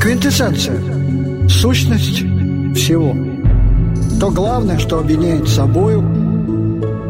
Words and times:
Квинтэссенция. 0.00 1.48
Сущность 1.48 2.18
всего. 2.76 3.14
То 4.20 4.30
главное, 4.30 4.78
что 4.78 5.00
объединяет 5.00 5.48
собою 5.48 6.02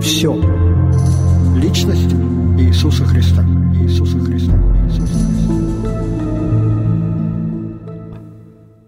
все. 0.00 0.34
Личность 1.56 2.12
Иисуса 2.58 3.04
Христа. 3.04 3.44
Иисуса 3.74 4.18
Христа. 4.20 4.52
Иисуса 4.86 5.12
Христа. 5.12 5.38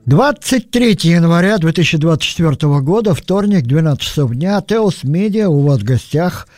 23 0.07 0.99
января 1.05 1.59
2024 1.59 2.81
года, 2.81 3.15
вторник, 3.15 3.65
12 3.65 4.01
часов 4.01 4.35
дня, 4.35 4.61
Теос 4.61 5.05
Медиа, 5.05 5.49
у 5.49 5.61
вас 5.61 5.79
в 5.79 5.85
гостях, 5.85 6.49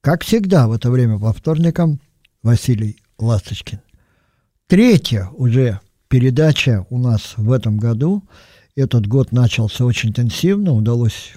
как 0.00 0.22
всегда 0.22 0.68
в 0.68 0.72
это 0.72 0.88
время 0.90 1.18
по 1.18 1.32
вторникам, 1.32 1.98
Василий 2.46 3.02
Ласточкин. 3.18 3.80
Третья 4.68 5.28
уже 5.32 5.80
передача 6.06 6.86
у 6.90 6.98
нас 6.98 7.34
в 7.36 7.50
этом 7.50 7.76
году. 7.76 8.22
Этот 8.76 9.08
год 9.08 9.32
начался 9.32 9.84
очень 9.84 10.10
интенсивно, 10.10 10.72
удалось 10.72 11.32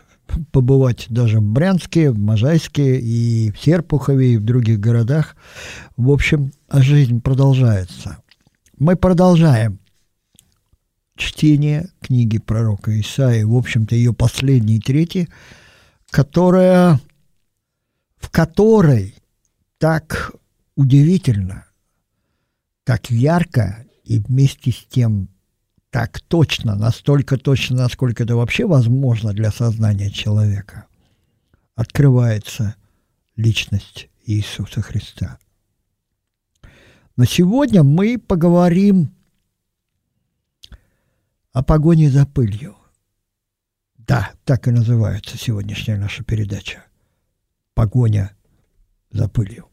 побывать 0.52 1.08
даже 1.10 1.40
в 1.40 1.44
Брянске, 1.44 2.12
в 2.12 2.20
Можайске 2.20 3.00
и 3.00 3.50
в 3.50 3.60
Серпухове, 3.60 4.34
и 4.34 4.38
в 4.38 4.46
других 4.46 4.80
городах. 4.80 5.36
В 5.98 6.12
общем, 6.12 6.52
жизнь 6.72 7.22
продолжается. 7.22 8.18
Мы 8.78 8.96
продолжаем 8.96 9.80
чтение 11.16 11.90
книги 12.02 12.38
пророка 12.38 12.98
Исаии, 13.00 13.42
в 13.42 13.56
общем-то, 13.56 13.96
ее 13.96 14.14
последней 14.14 14.80
трети, 14.80 15.28
которая, 16.12 17.00
в 18.20 18.30
которой 18.30 19.16
так 19.80 20.34
удивительно, 20.80 21.66
так 22.86 23.12
ярко 23.12 23.86
и 24.06 24.18
вместе 24.20 24.72
с 24.72 24.86
тем 24.86 25.28
так 25.90 26.22
точно, 26.22 26.76
настолько 26.76 27.38
точно, 27.38 27.76
насколько 27.76 28.24
это 28.24 28.38
вообще 28.38 28.66
возможно 28.66 29.34
для 29.34 29.52
сознания 29.52 30.10
человека, 30.10 30.86
открывается 31.76 32.76
личность 33.36 34.08
Иисуса 34.24 34.82
Христа. 34.82 35.38
Но 37.18 37.26
сегодня 37.26 37.84
мы 37.84 38.18
поговорим 38.18 39.14
о 41.52 41.62
погоне 41.62 42.10
за 42.10 42.26
пылью. 42.26 42.78
Да, 43.98 44.32
так 44.46 44.70
и 44.70 44.72
называется 44.72 45.38
сегодняшняя 45.38 45.98
наша 45.98 46.24
передача. 46.24 46.86
Погоня 47.74 48.32
за 49.12 49.28
пылью. 49.28 49.70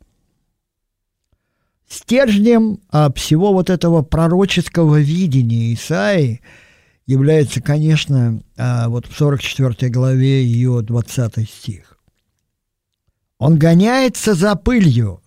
Стержнем 1.89 2.81
а, 2.91 3.13
всего 3.13 3.53
вот 3.53 3.71
этого 3.71 4.03
пророческого 4.03 5.01
видения 5.01 5.73
Исаи 5.73 6.41
является, 7.07 7.61
конечно, 7.61 8.43
а, 8.57 8.89
вот 8.89 9.07
в 9.07 9.17
44 9.17 9.91
главе 9.91 10.45
ее 10.45 10.83
20 10.83 11.49
стих. 11.49 11.99
Он 13.39 13.59
гоняется 13.59 14.35
за 14.35 14.57
пылью. 14.57 15.23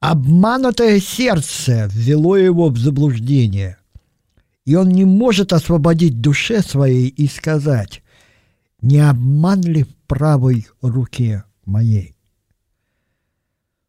Обманутое 0.00 1.00
сердце 1.00 1.88
ввело 1.92 2.36
его 2.36 2.68
в 2.68 2.78
заблуждение, 2.78 3.78
и 4.64 4.76
он 4.76 4.90
не 4.90 5.04
может 5.04 5.52
освободить 5.52 6.20
душе 6.20 6.62
своей 6.62 7.08
и 7.08 7.26
сказать, 7.26 8.02
не 8.80 9.00
обман 9.00 9.62
ли 9.62 9.82
в 9.82 9.96
правой 10.06 10.68
руке 10.80 11.42
моей? 11.64 12.17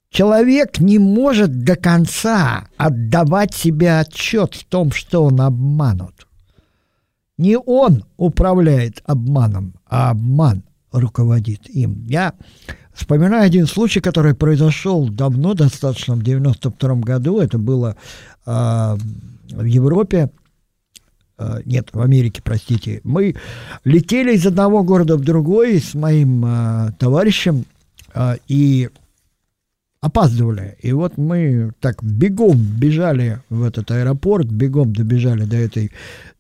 Человек 0.10 0.80
не 0.80 0.98
может 0.98 1.64
до 1.64 1.76
конца 1.76 2.68
отдавать 2.78 3.54
себе 3.54 4.00
отчет 4.00 4.56
в 4.56 4.66
том, 4.66 4.92
что 4.92 5.26
он 5.26 5.40
обманут. 5.40 6.28
Не 7.38 7.58
он 7.58 8.04
управляет 8.18 9.02
обманом, 9.06 9.76
а 9.88 10.10
обман 10.10 10.64
руководит 10.92 11.70
им. 11.70 12.06
Я 12.08 12.34
вспоминаю 12.94 13.46
один 13.46 13.68
случай, 13.68 14.02
который 14.02 14.34
произошел 14.34 15.08
давно, 15.08 15.54
достаточно, 15.54 16.16
в 16.16 16.24
92 16.24 16.96
году. 16.96 17.40
Это 17.40 17.58
было 17.58 17.96
э, 18.46 18.98
в 19.52 19.64
Европе, 19.64 20.32
э, 21.38 21.62
нет, 21.66 21.90
в 21.94 22.02
Америке, 22.02 22.42
простите. 22.44 23.00
Мы 23.04 23.36
летели 23.86 24.34
из 24.34 24.46
одного 24.46 24.84
города 24.84 25.16
в 25.16 25.22
другой 25.22 25.80
с 25.80 25.94
моим 25.94 26.44
э, 26.46 26.92
товарищем, 26.98 27.66
э, 28.16 28.38
и 28.48 28.90
опаздывали. 30.02 30.78
И 30.82 30.94
вот 30.94 31.18
мы 31.18 31.72
так 31.80 32.04
бегом 32.04 32.58
бежали 32.58 33.42
в 33.50 33.64
этот 33.64 33.92
аэропорт, 33.92 34.48
бегом 34.48 34.94
добежали 34.94 35.44
до 35.44 35.58
этой 35.58 35.92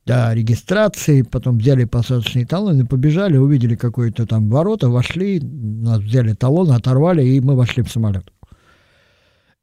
до 0.06 0.34
регистрации, 0.34 1.22
потом 1.22 1.60
взяли 1.60 1.84
посадочный 1.84 2.46
талон 2.46 2.82
и 2.82 2.86
побежали, 2.86 3.38
увидели 3.38 3.76
какое-то 3.76 4.26
там 4.26 4.50
ворота, 4.50 4.90
вошли, 4.90 5.40
нас 5.40 6.00
взяли 6.00 6.34
талон, 6.34 6.72
оторвали, 6.72 7.24
и 7.24 7.40
мы 7.42 7.56
вошли 7.56 7.84
в 7.84 7.92
самолет. 7.92 8.24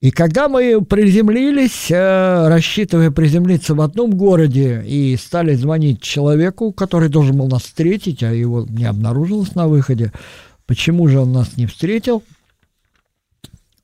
И 0.00 0.12
когда 0.12 0.48
мы 0.48 0.84
приземлились, 0.84 1.90
э, 1.90 2.48
рассчитывая 2.48 3.10
приземлиться 3.10 3.74
в 3.74 3.80
одном 3.80 4.12
городе, 4.12 4.84
и 4.86 5.16
стали 5.16 5.54
звонить 5.54 6.00
человеку, 6.00 6.70
который 6.70 7.08
должен 7.08 7.38
был 7.38 7.48
нас 7.48 7.62
встретить, 7.62 8.22
а 8.22 8.32
его 8.32 8.66
не 8.68 8.84
обнаружилось 8.84 9.54
на 9.56 9.66
выходе, 9.66 10.12
почему 10.66 11.08
же 11.08 11.18
он 11.18 11.32
нас 11.32 11.56
не 11.56 11.66
встретил– 11.66 12.22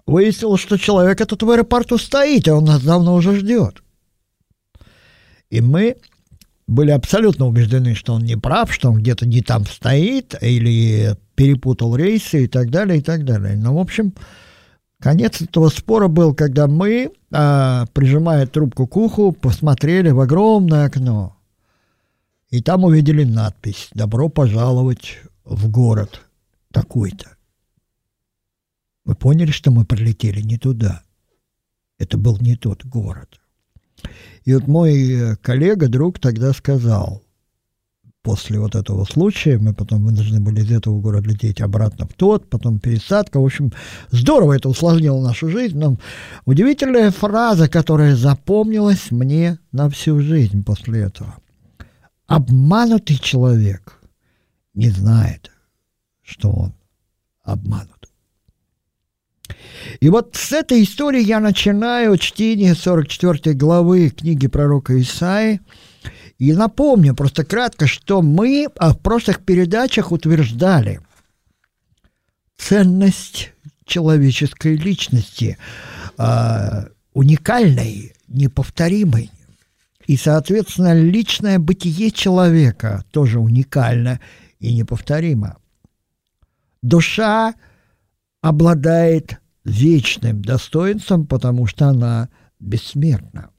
Выяснилось, 0.07 0.61
что 0.61 0.79
человек 0.79 1.21
этот 1.21 1.43
в 1.43 1.51
аэропорту 1.51 1.99
стоит, 1.99 2.49
и 2.49 2.51
он 2.51 2.65
нас 2.65 2.83
давно 2.83 3.15
уже 3.15 3.37
ждет. 3.37 3.83
И 5.51 5.61
мы 5.61 5.97
были 6.67 6.91
абсолютно 6.91 7.47
убеждены, 7.47 7.95
что 7.95 8.15
он 8.15 8.23
не 8.25 8.37
прав, 8.37 8.73
что 8.73 8.91
он 8.91 8.99
где-то 8.99 9.27
не 9.27 9.43
там 9.43 9.67
стоит, 9.67 10.35
или 10.41 11.17
перепутал 11.35 11.95
рейсы 11.97 12.45
и 12.45 12.49
так 12.49 12.71
далее, 12.71 12.99
и 12.99 13.03
так 13.03 13.25
далее. 13.25 13.57
Но, 13.57 13.75
в 13.75 13.79
общем, 13.79 14.15
конец 14.99 15.41
этого 15.41 15.69
спора 15.69 16.09
был, 16.09 16.35
когда 16.35 16.67
мы, 16.67 17.13
а, 17.33 17.87
прижимая 17.93 18.47
трубку 18.47 18.87
к 18.87 18.97
уху, 18.97 19.33
посмотрели 19.33 20.11
в 20.11 20.21
огромное 20.21 20.87
окно. 20.87 21.37
И 22.51 22.61
там 22.61 22.85
увидели 22.85 23.25
надпись 23.25 23.89
«Добро 23.95 24.29
пожаловать 24.29 25.19
в 25.45 25.69
город 25.69 26.23
такой-то». 26.73 27.37
Мы 29.05 29.15
поняли, 29.15 29.51
что 29.51 29.71
мы 29.71 29.85
прилетели 29.85 30.41
не 30.41 30.59
туда. 30.59 31.03
Это 31.99 32.19
был 32.19 32.39
не 32.41 32.57
тот 32.57 32.85
город. 32.85 33.41
И 34.45 34.55
вот 34.55 34.67
мой 34.67 35.11
э, 35.11 35.37
коллега, 35.37 35.89
друг 35.89 36.19
тогда 36.19 36.53
сказал, 36.53 37.23
после 38.23 38.59
вот 38.59 38.75
этого 38.75 39.05
случая, 39.05 39.59
мы 39.59 39.75
потом 39.75 40.05
вынуждены 40.05 40.41
были 40.41 40.61
из 40.61 40.71
этого 40.71 41.01
города 41.01 41.29
лететь 41.29 41.61
обратно 41.61 42.07
в 42.07 42.15
тот, 42.15 42.49
потом 42.49 42.79
пересадка. 42.79 43.41
В 43.41 43.45
общем, 43.45 43.73
здорово 44.11 44.55
это 44.55 44.69
усложнило 44.69 45.21
нашу 45.21 45.49
жизнь. 45.49 45.79
Но 45.79 45.97
удивительная 46.45 47.11
фраза, 47.11 47.69
которая 47.69 48.17
запомнилась 48.17 49.11
мне 49.11 49.59
на 49.73 49.91
всю 49.91 50.21
жизнь 50.21 50.65
после 50.65 51.03
этого. 51.03 51.35
Обманутый 52.27 53.19
человек 53.19 54.01
не 54.75 54.91
знает, 54.91 55.51
что 56.23 56.51
он 56.51 56.75
обманут. 57.43 58.02
И 60.01 60.09
вот 60.09 60.37
с 60.37 60.53
этой 60.53 60.83
истории 60.83 61.23
я 61.23 61.41
начинаю 61.41 62.17
чтение 62.17 62.75
44 62.75 63.55
главы 63.55 64.11
книги 64.11 64.47
пророка 64.47 65.01
Исаи. 65.01 65.61
И 66.39 66.53
напомню 66.53 67.15
просто 67.15 67.45
кратко, 67.45 67.87
что 67.87 68.23
мы 68.23 68.67
в 68.75 68.95
прошлых 68.95 69.41
передачах 69.45 70.11
утверждали 70.11 71.01
ценность 72.57 73.53
человеческой 73.85 74.77
личности, 74.77 75.59
э, 76.19 76.85
уникальной, 77.13 78.15
неповторимой. 78.29 79.31
И, 80.07 80.17
соответственно, 80.17 80.95
личное 80.95 81.59
бытие 81.59 82.11
человека 82.11 83.05
тоже 83.13 83.39
уникально 83.39 84.21
и 84.59 84.75
неповторимо. 84.75 85.59
Душа 86.83 87.55
обладает 88.41 89.41
вечным 89.65 90.43
достоинством, 90.43 91.27
потому 91.27 91.67
что 91.67 91.89
она 91.89 92.29
бессмертна. 92.59 93.51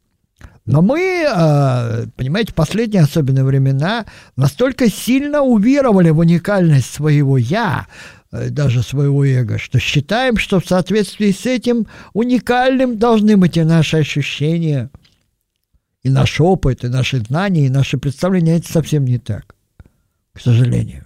Но 0.65 0.81
мы, 0.81 1.25
а, 1.29 2.05
понимаете, 2.15 2.53
последние 2.53 3.03
особенные 3.03 3.43
времена 3.43 4.05
настолько 4.37 4.89
сильно 4.89 5.41
уверовали 5.41 6.09
в 6.09 6.19
уникальность 6.19 6.91
своего 6.93 7.37
«я», 7.37 7.87
э, 8.31 8.49
даже 8.49 8.81
своего 8.81 9.25
эго, 9.25 9.57
что 9.57 9.79
считаем, 9.79 10.37
что 10.37 10.61
в 10.61 10.65
соответствии 10.65 11.31
с 11.31 11.45
этим 11.45 11.87
уникальным 12.13 12.97
должны 12.97 13.35
быть 13.35 13.57
и 13.57 13.63
наши 13.63 13.97
ощущения, 13.97 14.89
и 16.01 16.09
наш 16.09 16.39
опыт, 16.39 16.85
и 16.85 16.87
наши 16.87 17.19
знания, 17.19 17.65
и 17.65 17.69
наши 17.69 17.97
представления. 17.97 18.57
Это 18.57 18.71
совсем 18.71 19.03
не 19.03 19.17
так, 19.17 19.55
к 20.33 20.39
сожалению 20.39 21.05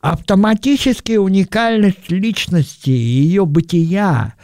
автоматически 0.00 1.12
уникальность 1.12 2.10
личности, 2.10 2.90
ее 2.90 3.46
бытия 3.46 4.34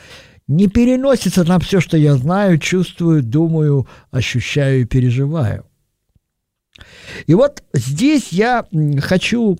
не 0.47 0.67
переносится 0.67 1.45
на 1.45 1.59
все, 1.59 1.81
что 1.81 1.97
я 1.97 2.17
знаю, 2.17 2.59
чувствую, 2.59 3.23
думаю, 3.23 3.87
ощущаю 4.11 4.83
и 4.83 4.85
переживаю. 4.85 5.67
И 7.27 7.35
вот 7.35 7.63
здесь 7.75 8.29
я 8.33 8.67
хочу 9.01 9.59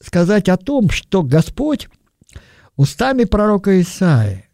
сказать 0.00 0.48
о 0.48 0.56
том, 0.56 0.90
что 0.90 1.22
Господь 1.22 1.88
устами 2.76 3.24
пророка 3.24 3.80
Исаи, 3.80 4.46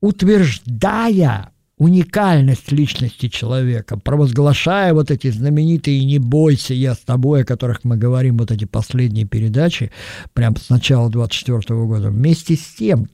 утверждая 0.00 1.52
уникальность 1.78 2.72
личности 2.72 3.28
человека, 3.28 3.96
провозглашая 3.96 4.92
вот 4.92 5.10
эти 5.10 5.30
знаменитые 5.30 6.04
«не 6.04 6.18
бойся, 6.18 6.74
я 6.74 6.94
с 6.94 6.98
тобой», 6.98 7.42
о 7.42 7.44
которых 7.44 7.84
мы 7.84 7.96
говорим 7.96 8.38
вот 8.38 8.50
эти 8.50 8.64
последние 8.64 9.26
передачи, 9.26 9.92
прямо 10.34 10.56
с 10.58 10.68
начала 10.68 11.08
24 11.08 11.60
года, 11.86 12.10
вместе 12.10 12.56
с 12.56 12.74
тем, 12.74 13.08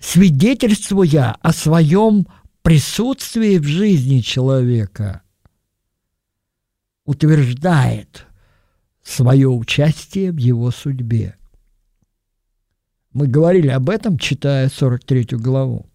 свидетельствуя 0.00 1.36
о 1.40 1.52
своем 1.52 2.26
присутствии 2.62 3.58
в 3.58 3.64
жизни 3.64 4.18
человека, 4.18 5.22
утверждает 7.04 8.26
свое 9.02 9.48
участие 9.48 10.32
в 10.32 10.38
его 10.38 10.70
судьбе. 10.72 11.36
Мы 13.12 13.26
говорили 13.26 13.68
об 13.68 13.90
этом, 13.90 14.18
читая 14.18 14.68
43 14.68 15.36
главу. 15.36 15.91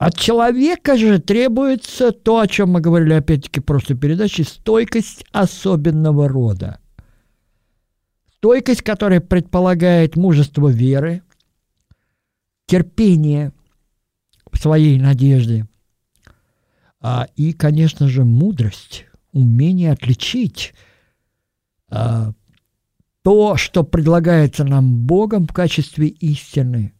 От 0.00 0.16
человека 0.16 0.96
же 0.96 1.18
требуется 1.18 2.10
то, 2.10 2.38
о 2.40 2.48
чем 2.48 2.70
мы 2.70 2.80
говорили 2.80 3.12
опять-таки 3.12 3.60
просто 3.60 3.94
передачи, 3.94 4.40
стойкость 4.40 5.26
особенного 5.30 6.26
рода. 6.26 6.80
Стойкость, 8.36 8.80
которая 8.80 9.20
предполагает 9.20 10.16
мужество 10.16 10.68
веры, 10.68 11.22
терпение 12.64 13.52
в 14.50 14.56
своей 14.56 14.98
надежде 14.98 15.68
а, 16.98 17.26
и, 17.36 17.52
конечно 17.52 18.08
же, 18.08 18.24
мудрость, 18.24 19.04
умение 19.32 19.92
отличить 19.92 20.72
а, 21.90 22.32
то, 23.20 23.58
что 23.58 23.84
предлагается 23.84 24.64
нам 24.64 25.04
Богом 25.06 25.46
в 25.46 25.52
качестве 25.52 26.08
истины, 26.08 26.94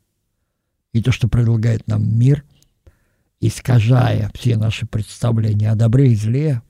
и 0.93 1.03
то, 1.03 1.12
что 1.12 1.29
предлагает 1.29 1.87
нам 1.87 2.06
мир, 2.19 2.44
искажая 3.41 4.31
все 4.35 4.57
наши 4.57 4.87
представления 4.87 5.71
о 5.71 5.75
добре 5.75 6.13
и 6.13 6.15
зле, 6.15 6.63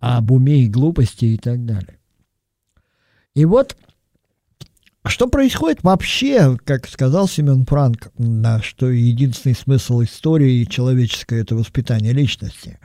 об 0.00 0.30
уме 0.30 0.64
и 0.64 0.68
глупости 0.68 1.24
и 1.24 1.36
так 1.38 1.64
далее. 1.64 1.98
И 3.34 3.44
вот 3.44 3.76
что 5.06 5.28
происходит 5.28 5.82
вообще, 5.82 6.56
как 6.64 6.86
сказал 6.86 7.28
Семен 7.28 7.64
Франк, 7.64 8.12
что 8.62 8.90
единственный 8.90 9.54
смысл 9.54 10.02
истории 10.02 10.64
человеческой– 10.64 11.40
это 11.40 11.54
воспитание 11.54 12.12
личности. 12.12 12.78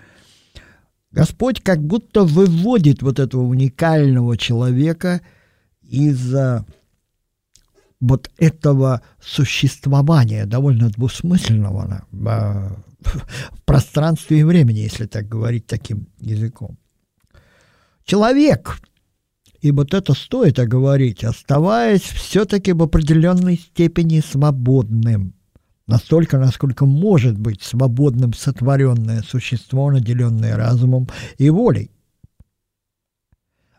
Господь 1.11 1.61
как 1.61 1.83
будто 1.83 2.23
выводит 2.23 3.01
вот 3.01 3.19
этого 3.19 3.41
уникального 3.41 4.37
человека– 4.37 5.21
из-за 5.93 6.65
вот 8.03 8.29
этого 8.37 9.01
существования 9.21 10.45
довольно 10.45 10.89
двусмысленного 10.89 12.05
в 12.11 13.61
пространстве 13.65 14.41
и 14.41 14.43
времени, 14.43 14.79
если 14.79 15.05
так 15.05 15.29
говорить 15.29 15.67
таким 15.67 16.07
языком. 16.19 16.77
Человек, 18.03 18.79
и 19.61 19.71
вот 19.71 19.93
это 19.93 20.13
стоит 20.13 20.59
оговорить, 20.59 21.23
оставаясь 21.23 22.01
все-таки 22.01 22.73
в 22.73 22.83
определенной 22.83 23.57
степени 23.57 24.19
свободным, 24.19 25.33
настолько, 25.87 26.37
насколько 26.37 26.85
может 26.85 27.39
быть 27.39 27.61
свободным 27.61 28.33
сотворенное 28.33 29.21
существо, 29.21 29.89
наделенное 29.89 30.57
разумом 30.57 31.07
и 31.37 31.49
волей. 31.49 31.89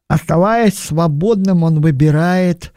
Оставаясь 0.09 0.79
свободным, 0.79 1.63
он 1.63 1.83
выбирает 1.83 2.73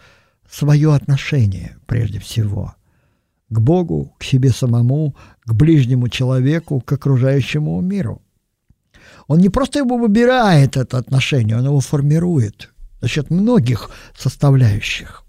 свое 0.49 0.94
отношение 0.94 1.77
прежде 1.85 2.19
всего 2.19 2.75
к 3.49 3.59
Богу, 3.59 4.13
к 4.19 4.23
себе 4.23 4.51
самому, 4.51 5.15
к 5.45 5.53
ближнему 5.53 6.09
человеку, 6.09 6.81
к 6.81 6.91
окружающему 6.91 7.79
миру. 7.81 8.21
Он 9.27 9.39
не 9.39 9.49
просто 9.49 9.79
его 9.79 9.97
выбирает, 9.97 10.77
это 10.77 10.97
отношение, 10.97 11.57
он 11.57 11.65
его 11.65 11.79
формирует 11.79 12.71
за 13.01 13.07
счет 13.07 13.29
многих 13.29 13.89
составляющих 14.17 15.23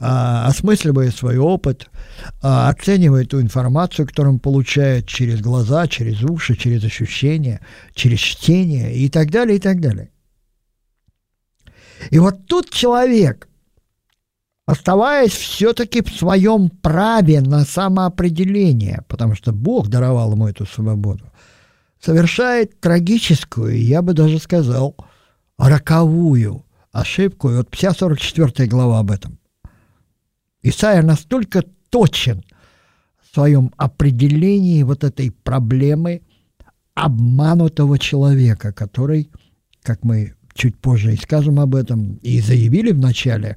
а, 0.00 0.46
осмысливая 0.46 1.10
свой 1.10 1.36
опыт, 1.36 1.90
а, 2.42 2.70
оценивая 2.70 3.24
ту 3.26 3.40
информацию, 3.40 4.06
которую 4.06 4.34
он 4.34 4.40
получает 4.40 5.06
через 5.06 5.40
глаза, 5.40 5.86
через 5.86 6.22
уши, 6.22 6.56
через 6.56 6.82
ощущения, 6.84 7.60
через 7.94 8.18
чтение 8.18 8.94
и 8.94 9.08
так 9.10 9.30
далее, 9.30 9.56
и 9.56 9.60
так 9.60 9.80
далее. 9.80 10.10
И 12.10 12.18
вот 12.18 12.46
тут 12.46 12.70
человек, 12.70 13.49
оставаясь 14.70 15.32
все-таки 15.32 16.00
в 16.00 16.10
своем 16.10 16.68
праве 16.68 17.40
на 17.40 17.64
самоопределение, 17.64 19.02
потому 19.08 19.34
что 19.34 19.52
Бог 19.52 19.88
даровал 19.88 20.32
ему 20.32 20.46
эту 20.46 20.64
свободу, 20.64 21.24
совершает 21.98 22.78
трагическую, 22.78 23.82
я 23.82 24.00
бы 24.00 24.12
даже 24.12 24.38
сказал, 24.38 24.94
роковую 25.58 26.64
ошибку. 26.92 27.50
И 27.50 27.56
вот 27.56 27.68
вся 27.72 27.92
44 27.92 28.68
глава 28.68 29.00
об 29.00 29.10
этом. 29.10 29.40
Исайя 30.62 31.02
настолько 31.02 31.64
точен 31.88 32.44
в 33.20 33.34
своем 33.34 33.72
определении 33.76 34.84
вот 34.84 35.02
этой 35.02 35.32
проблемы 35.32 36.22
обманутого 36.94 37.98
человека, 37.98 38.72
который, 38.72 39.32
как 39.82 40.04
мы 40.04 40.34
чуть 40.54 40.78
позже 40.78 41.14
и 41.14 41.16
скажем 41.16 41.58
об 41.58 41.74
этом, 41.74 42.18
и 42.22 42.40
заявили 42.40 42.92
вначале, 42.92 43.56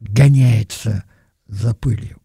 гоняется 0.00 1.04
за 1.46 1.74
пылью. 1.74 2.18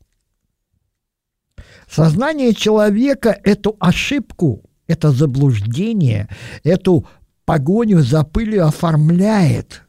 Сознание 1.89 2.53
человека 2.53 3.37
эту 3.43 3.75
ошибку, 3.79 4.63
это 4.87 5.11
заблуждение, 5.11 6.29
эту 6.63 7.07
погоню 7.45 8.01
за 8.01 8.23
пылью 8.23 8.65
оформляет, 8.65 9.83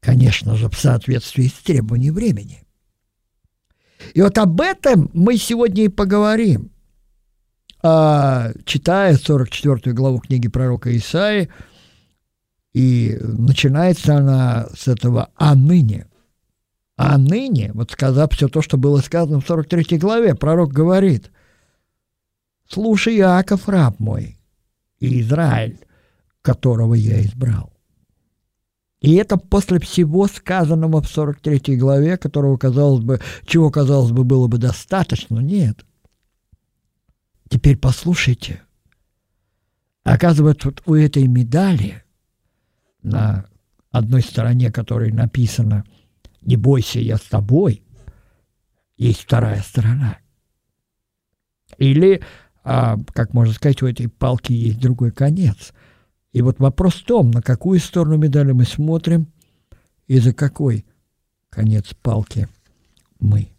конечно 0.00 0.54
же, 0.54 0.68
в 0.68 0.78
соответствии 0.78 1.48
с 1.48 1.52
требованиями 1.54 2.14
времени. 2.14 2.62
И 4.14 4.22
вот 4.22 4.38
об 4.38 4.60
этом 4.60 5.10
мы 5.12 5.36
сегодня 5.36 5.84
и 5.84 5.88
поговорим. 5.88 6.70
А, 7.82 8.52
читая 8.64 9.16
44 9.16 9.94
главу 9.94 10.18
книги 10.18 10.48
пророка 10.48 10.96
Исаии, 10.96 11.48
и 12.74 13.16
начинается 13.20 14.16
она 14.16 14.68
с 14.76 14.88
этого 14.88 15.30
«а 15.36 15.54
ныне». 15.54 16.07
А 16.98 17.16
ныне, 17.16 17.70
вот 17.72 17.92
сказав 17.92 18.32
все 18.32 18.48
то, 18.48 18.60
что 18.60 18.76
было 18.76 18.98
сказано 18.98 19.40
в 19.40 19.46
43 19.46 19.96
главе, 19.98 20.34
пророк 20.34 20.72
говорит, 20.72 21.30
«Слушай, 22.68 23.16
Иаков, 23.16 23.68
раб 23.68 23.98
мой, 24.00 24.36
и 24.98 25.20
Израиль, 25.20 25.78
которого 26.42 26.94
я 26.94 27.22
избрал». 27.22 27.72
И 29.00 29.14
это 29.14 29.36
после 29.36 29.78
всего 29.78 30.26
сказанного 30.26 31.00
в 31.00 31.08
43 31.08 31.76
главе, 31.76 32.18
которого, 32.18 32.56
казалось 32.56 33.04
бы, 33.04 33.20
чего, 33.46 33.70
казалось 33.70 34.10
бы, 34.10 34.24
было 34.24 34.48
бы 34.48 34.58
достаточно, 34.58 35.38
нет. 35.38 35.86
Теперь 37.48 37.78
послушайте. 37.78 38.62
Оказывается, 40.02 40.68
вот 40.68 40.82
у 40.84 40.94
этой 40.94 41.26
медали– 41.28 42.02
на 43.02 43.46
одной 43.90 44.22
стороне 44.22 44.70
которой 44.70 45.12
написано 45.12 45.84
«Не 46.48 46.56
бойся, 46.56 46.98
я 46.98 47.18
с 47.18 47.24
тобой», 47.24 47.82
есть 48.96 49.20
вторая 49.20 49.60
сторона. 49.60 50.18
Или, 51.76 52.22
а, 52.64 52.96
как 53.12 53.34
можно 53.34 53.52
сказать, 53.52 53.82
у 53.82 53.86
этой 53.86 54.08
палки 54.08 54.54
есть 54.54 54.80
другой 54.80 55.12
конец. 55.12 55.74
И 56.32 56.40
вот 56.40 56.58
вопрос 56.58 56.94
в 56.94 57.04
том, 57.04 57.30
на 57.32 57.42
какую 57.42 57.80
сторону 57.80 58.16
медали 58.16 58.52
мы 58.52 58.64
смотрим 58.64 59.30
и 60.06 60.18
за 60.20 60.32
какой 60.32 60.86
конец 61.50 61.92
палки 62.00 62.48
мы 63.20 63.50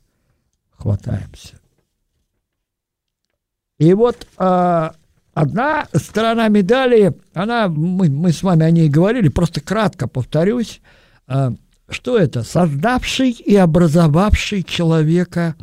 хватаемся. 0.71 1.59
И 3.77 3.93
вот 3.93 4.27
а, 4.37 4.95
Одна 5.35 5.87
сторона 5.93 6.47
медали, 6.47 7.13
она, 7.35 7.67
мы, 7.69 8.09
мы 8.09 8.31
с 8.31 8.41
вами 8.41 8.65
о 8.65 8.71
ней 8.71 8.89
говорили, 8.89 9.29
просто 9.29 9.61
кратко 9.61 10.07
повторюсь, 10.07 10.81
а, 11.27 11.53
что 11.93 12.17
это? 12.17 12.43
Создавший 12.43 13.31
и 13.31 13.55
образовавший 13.55 14.63
человека 14.63 15.55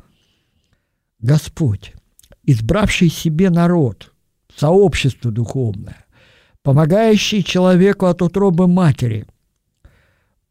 Господь, 1.21 1.95
избравший 2.43 3.09
себе 3.09 3.51
народ, 3.51 4.13
сообщество 4.55 5.31
духовное, 5.31 6.05
помогающий 6.63 7.43
человеку 7.43 8.07
от 8.07 8.23
утробы 8.23 8.67
матери, 8.67 9.27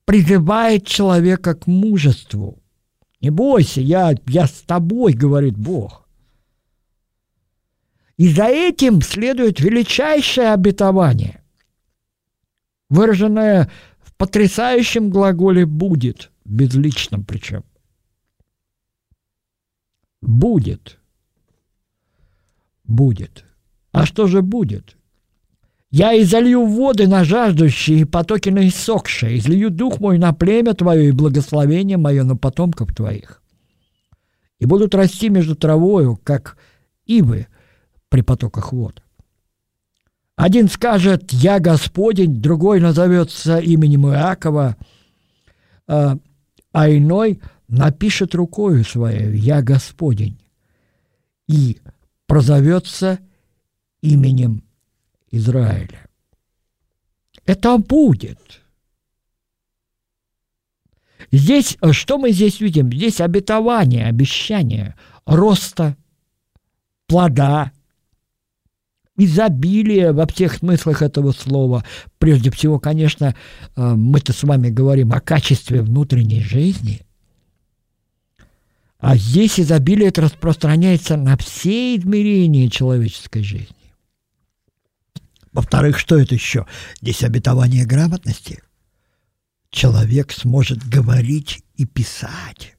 призывает 0.06 0.86
человека 0.86 1.56
к 1.56 1.68
мужеству, 1.68 2.62
Не 3.22 3.32
бойся, 3.32 3.82
я, 3.82 4.14
я 4.28 4.46
с 4.46 4.62
тобой, 4.62 5.14
говорит 5.14 5.58
Бог. 5.58 6.08
И 8.18 8.32
за 8.32 8.46
этим 8.46 9.02
следует 9.02 9.60
величайшее 9.60 10.54
обетование, 10.54 11.44
выраженное 12.90 13.70
потрясающем 14.18 15.10
глаголе 15.10 15.66
«будет», 15.66 16.32
безличном 16.46 17.24
причем. 17.26 17.64
Будет. 20.22 21.00
Будет. 22.84 23.46
А 23.92 24.06
что 24.06 24.28
же 24.28 24.42
будет? 24.42 24.98
Я 25.92 26.20
изолью 26.22 26.66
воды 26.66 27.08
на 27.08 27.24
жаждущие 27.24 28.00
и 28.00 28.06
потоки 28.06 28.50
на 28.50 28.68
иссохшие, 28.68 29.38
излию 29.38 29.70
дух 29.70 30.00
мой 30.00 30.18
на 30.18 30.34
племя 30.34 30.74
твое 30.74 31.08
и 31.08 31.12
благословение 31.12 31.98
мое 31.98 32.24
на 32.24 32.36
потомков 32.36 32.94
твоих. 32.94 33.42
И 34.60 34.66
будут 34.66 34.94
расти 34.96 35.30
между 35.30 35.56
травою, 35.56 36.20
как 36.22 36.58
ивы 37.06 37.48
при 38.10 38.22
потоках 38.22 38.74
вод. 38.74 39.05
Один 40.36 40.68
скажет 40.68 41.32
«Я 41.32 41.60
Господень», 41.60 42.42
другой 42.42 42.82
назовется 42.82 43.60
именем 43.60 44.08
Иакова, 44.08 44.76
а, 45.88 46.18
а 46.74 46.90
иной 46.90 47.42
напишет 47.68 48.36
рукою 48.36 48.84
своей 48.84 49.38
«Я 49.38 49.62
Господень» 49.62 50.38
и 51.48 51.80
прозовется 52.26 53.20
именем 54.02 54.64
Израиля. 55.32 56.06
Это 57.46 57.78
будет. 57.78 58.62
Здесь, 61.32 61.78
что 61.92 62.18
мы 62.18 62.32
здесь 62.32 62.60
видим? 62.60 62.92
Здесь 62.92 63.22
обетование, 63.22 64.08
обещание 64.08 64.96
роста, 65.26 65.96
плода, 67.08 67.72
изобилие 69.18 70.12
во 70.12 70.28
всех 70.28 70.56
смыслах 70.56 71.02
этого 71.02 71.32
слова. 71.32 71.86
Прежде 72.18 72.52
всего, 72.52 72.80
конечно, 72.80 73.36
э, 73.76 73.82
мы-то 73.82 74.34
с 74.34 74.44
вами 74.44 74.70
говорим 74.70 75.14
о 75.14 75.22
качестве 75.22 75.82
внутренней 75.82 76.42
жизни. 76.42 77.02
А 79.00 79.18
здесь 79.18 79.60
изобилие 79.60 80.10
это 80.10 80.22
распространяется 80.22 81.16
на 81.16 81.38
все 81.38 81.96
измерения 81.96 82.70
человеческой 82.70 83.44
жизни. 83.44 83.76
Во-вторых, 85.52 85.98
что 86.00 86.20
это 86.20 86.34
еще? 86.36 86.66
Здесь 87.02 87.24
обетование 87.24 87.86
грамотности. 87.86 88.62
Человек 89.70 90.32
сможет 90.32 90.84
говорить 90.88 91.64
и 91.76 91.86
писать, 91.86 92.76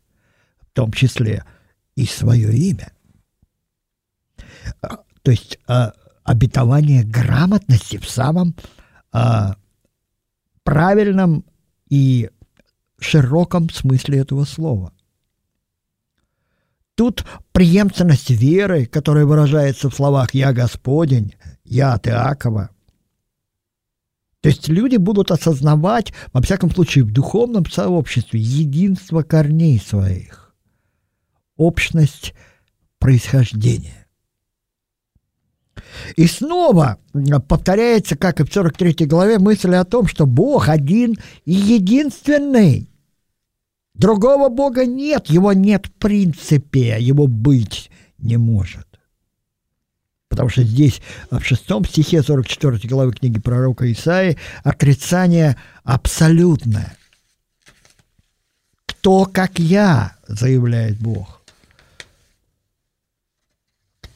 в 0.61 0.75
том 0.75 0.93
числе 0.93 1.45
и 1.95 2.07
свое 2.07 2.53
имя. 2.55 2.93
А, 4.83 4.99
то 5.23 5.31
есть 5.31 5.59
а, 5.67 5.93
обетование 6.27 7.05
грамотности 7.05 7.99
в 7.99 8.09
самом 8.11 8.55
а, 9.13 9.57
правильном 10.65 11.45
и 11.89 12.29
широком 12.99 13.71
смысле 13.71 14.19
этого 14.19 14.45
слова. 14.45 14.93
Тут 16.97 17.25
преемственность 17.53 18.31
веры, 18.31 18.87
которая 18.87 19.25
выражается 19.25 19.89
в 19.89 19.95
словах 19.95 20.35
«Я 20.35 20.53
Господень», 20.53 21.35
я 21.65 21.93
от 21.93 22.09
Иакова. 22.09 22.71
То 24.41 24.49
есть 24.49 24.69
люди 24.69 24.97
будут 24.97 25.31
осознавать, 25.31 26.13
во 26.33 26.41
всяком 26.41 26.71
случае, 26.71 27.05
в 27.05 27.13
духовном 27.13 27.67
сообществе 27.67 28.41
единство 28.41 29.23
корней 29.23 29.79
своих, 29.79 30.55
общность 31.57 32.35
происхождения. 32.99 34.06
И 36.17 36.27
снова 36.27 36.99
повторяется, 37.49 38.17
как 38.17 38.41
и 38.41 38.45
в 38.45 38.53
43 38.53 39.07
главе, 39.07 39.39
мысль 39.39 39.75
о 39.75 39.85
том, 39.85 40.07
что 40.07 40.27
Бог 40.27 40.69
один 40.69 41.17
и 41.45 41.53
единственный. 41.53 42.89
Другого 43.95 44.49
Бога 44.49 44.85
нет, 44.85 45.27
его 45.29 45.53
нет 45.53 45.87
в 45.87 45.93
принципе, 45.93 46.97
его 47.01 47.27
быть 47.27 47.91
не 48.19 48.37
может 48.37 48.87
потому 50.37 50.51
что 50.51 50.65
здесь 50.65 51.01
в 51.31 51.43
шестом 51.43 51.87
стихе 51.87 52.23
44 52.23 52.87
главы 52.91 53.13
книги 53.13 53.41
пророка 53.41 53.91
Исаи 53.91 54.37
отрицание 54.65 55.57
абсолютное. 55.83 56.95
«Кто, 58.85 59.25
как 59.25 59.59
я?»– 59.59 60.15
заявляет 60.29 60.99
Бог. 60.99 61.41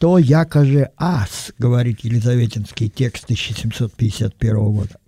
«Кто, 0.01 0.19
якоже 0.19 0.93
ас?»– 0.97 1.53
говорит 1.59 2.01
Елизаветинский 2.01 2.89
текст 2.89 3.25
1751 3.25 4.57
года. 4.73 4.99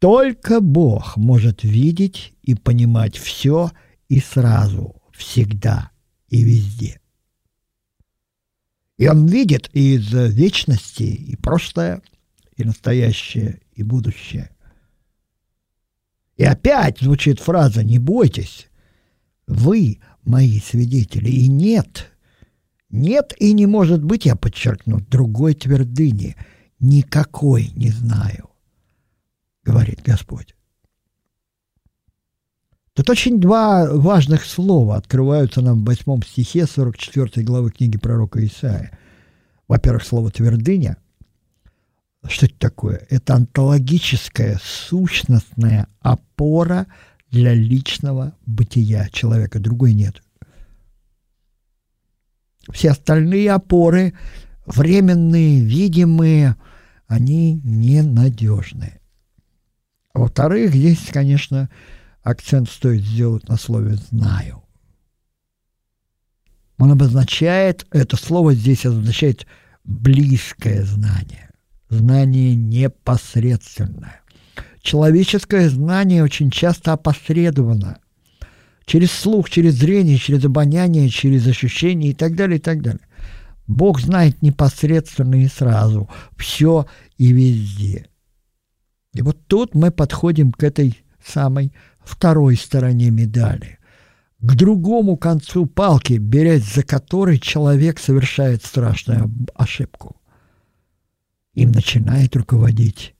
Только 0.00 0.60
Бог 0.60 1.16
может 1.16 1.62
видеть 1.62 2.32
и 2.42 2.56
понимать 2.56 3.16
все 3.16 3.70
и 4.08 4.18
сразу, 4.18 5.00
всегда 5.12 5.92
и 6.28 6.42
везде. 6.42 7.00
И 8.96 9.06
он 9.06 9.26
видит 9.26 9.70
из 9.72 10.12
вечности 10.12 11.04
и 11.04 11.36
прошлое, 11.36 12.02
и 12.56 12.64
настоящее, 12.64 13.60
и 13.74 13.84
будущее. 13.84 14.50
И 16.36 16.42
опять 16.42 16.98
звучит 16.98 17.38
фраза 17.38 17.84
«Не 17.84 18.00
бойтесь, 18.00 18.66
вы 19.46 20.00
мои 20.24 20.58
свидетели». 20.58 21.30
И 21.30 21.46
нет, 21.46 22.10
нет 22.90 23.34
и 23.38 23.52
не 23.52 23.66
может 23.66 24.02
быть, 24.02 24.24
я 24.24 24.36
подчеркну, 24.36 25.00
другой 25.00 25.54
твердыни. 25.54 26.36
Никакой 26.80 27.70
не 27.74 27.90
знаю, 27.90 28.50
говорит 29.64 30.02
Господь. 30.02 30.54
Тут 32.94 33.10
очень 33.10 33.40
два 33.40 33.88
важных 33.92 34.44
слова 34.44 34.96
открываются 34.96 35.60
нам 35.60 35.82
в 35.82 35.86
восьмом 35.86 36.22
стихе 36.22 36.66
44 36.66 37.44
главы 37.44 37.70
книги 37.70 37.96
пророка 37.96 38.44
Исаия. 38.44 38.98
Во-первых, 39.68 40.04
слово 40.04 40.30
«твердыня». 40.30 40.96
Что 42.26 42.46
это 42.46 42.58
такое? 42.58 43.06
Это 43.08 43.34
онтологическая, 43.34 44.58
сущностная 44.62 45.86
опора 46.00 46.86
для 47.30 47.54
личного 47.54 48.34
бытия 48.46 49.08
человека. 49.10 49.60
Другой 49.60 49.94
нет. 49.94 50.22
Все 52.72 52.90
остальные 52.90 53.52
опоры, 53.52 54.14
временные, 54.66 55.60
видимые, 55.60 56.56
они 57.06 57.60
ненадежные. 57.64 59.00
во-вторых, 60.12 60.74
здесь, 60.74 61.08
конечно, 61.10 61.70
акцент 62.22 62.68
стоит 62.68 63.02
сделать 63.02 63.48
на 63.48 63.56
слове 63.56 63.96
«знаю». 64.10 64.62
Он 66.78 66.92
обозначает, 66.92 67.86
это 67.90 68.16
слово 68.16 68.54
здесь 68.54 68.86
обозначает 68.86 69.46
близкое 69.84 70.84
знание, 70.84 71.50
знание 71.88 72.54
непосредственное. 72.54 74.20
Человеческое 74.80 75.68
знание 75.70 76.22
очень 76.22 76.50
часто 76.50 76.92
опосредовано 76.92 77.98
через 78.88 79.12
слух, 79.12 79.50
через 79.50 79.74
зрение, 79.74 80.16
через 80.16 80.44
обоняние, 80.46 81.10
через 81.10 81.46
ощущение 81.46 82.12
и 82.12 82.14
так 82.14 82.34
далее, 82.34 82.56
и 82.56 82.60
так 82.60 82.80
далее. 82.80 83.06
Бог 83.66 84.00
знает 84.00 84.40
непосредственно 84.40 85.34
и 85.34 85.46
сразу, 85.46 86.08
все 86.38 86.86
и 87.18 87.32
везде. 87.32 88.08
И 89.12 89.20
вот 89.20 89.46
тут 89.46 89.74
мы 89.74 89.90
подходим 89.90 90.52
к 90.52 90.62
этой 90.62 90.98
самой 91.22 91.74
второй 92.00 92.56
стороне 92.56 93.10
медали, 93.10 93.78
к 94.40 94.54
другому 94.54 95.18
концу 95.18 95.66
палки, 95.66 96.14
берясь 96.14 96.72
за 96.72 96.82
которой 96.82 97.38
человек 97.38 97.98
совершает 97.98 98.64
страшную 98.64 99.30
ошибку. 99.54 100.16
Им 101.52 101.72
начинает 101.72 102.34
руководить 102.36 103.14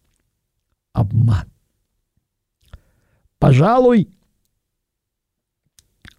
обман. 0.94 1.44
Пожалуй, 3.38 4.08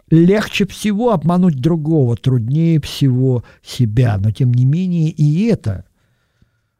легче 0.10 0.66
всего 0.68 1.12
обмануть 1.12 1.60
другого, 1.60 2.16
труднее 2.16 2.82
всего 2.82 3.44
себя, 3.63 4.18
но 4.18 4.32
тем 4.32 4.54
не 4.54 4.66
менее 4.66 5.10
и 5.10 5.46
это 5.46 5.86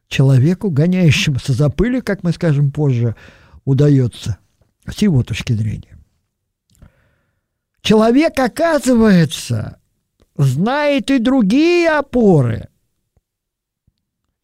человеку, 0.08 0.70
гоняющемуся 0.70 1.52
за 1.52 1.70
пылью, 1.70 2.02
как 2.02 2.22
мы 2.22 2.32
скажем 2.32 2.72
позже, 2.72 3.16
удается– 3.64 4.38
с 4.92 5.02
его 5.02 5.22
точки 5.22 5.52
зрения. 5.52 5.98
Человек, 7.82 8.38
оказывается, 8.38 9.80
знает 10.36 11.10
и 11.10 11.18
другие 11.18 11.90
опоры, 11.90 12.68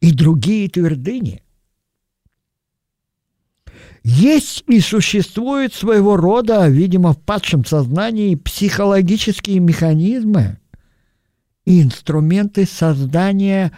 и 0.01 0.11
другие 0.11 0.69
твердыни. 0.69 1.43
Есть 4.09 4.63
и 4.67 4.79
существуют 4.79 5.73
своего 5.73 6.15
рода, 6.15 6.65
видимо, 6.69 7.11
в 7.11 7.19
падшем 7.19 7.65
сознании 7.65 8.35
психологические 8.35 9.59
механизмы 9.59 10.59
и 11.65 11.81
инструменты 11.81 12.65
создания 12.65 13.73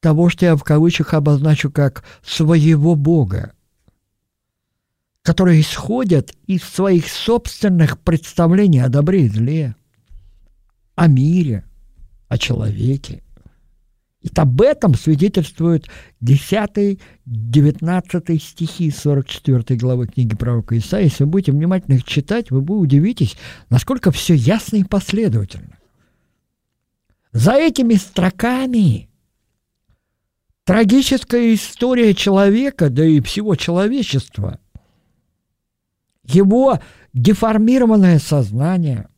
того, 0.00 0.30
что 0.30 0.46
я 0.46 0.56
в 0.56 0.64
кавычках 0.64 1.12
обозначу 1.12 1.70
как 1.70 2.04
своего 2.24 2.94
Бога, 2.94 3.52
которые 5.20 5.60
исходят 5.60 6.32
из 6.46 6.62
своих 6.62 7.10
собственных 7.10 7.98
представлений 7.98 8.80
о 8.80 8.88
добре 8.88 9.26
и 9.26 9.28
зле, 9.28 9.76
о 10.94 11.06
мире, 11.06 11.66
о 12.28 12.38
человеке. 12.38 13.22
И 14.22 14.30
об 14.34 14.60
этом 14.62 14.94
свидетельствуют 14.94 15.88
10-19 16.22 16.98
стихи 18.40 18.90
44 18.90 19.78
главы 19.78 20.06
книги 20.08 20.34
пророка 20.34 20.76
Исаия. 20.76 21.04
Если 21.04 21.24
вы 21.24 21.30
будете 21.30 21.52
внимательно 21.52 21.94
их 21.96 22.04
читать, 22.04 22.50
вы 22.50 22.60
будете 22.62 22.96
удивитесь, 22.96 23.36
насколько 23.70 24.10
все 24.10 24.34
ясно 24.34 24.76
и 24.76 24.84
последовательно. 24.84 25.78
За 27.32 27.52
этими 27.52 27.94
строками 27.94 29.08
трагическая 30.64 31.54
история 31.54 32.14
человека, 32.14 32.88
да 32.90 33.04
и 33.04 33.20
всего 33.20 33.54
человечества, 33.54 34.58
его 36.24 36.80
деформированное 37.12 38.18
сознание, 38.18 39.08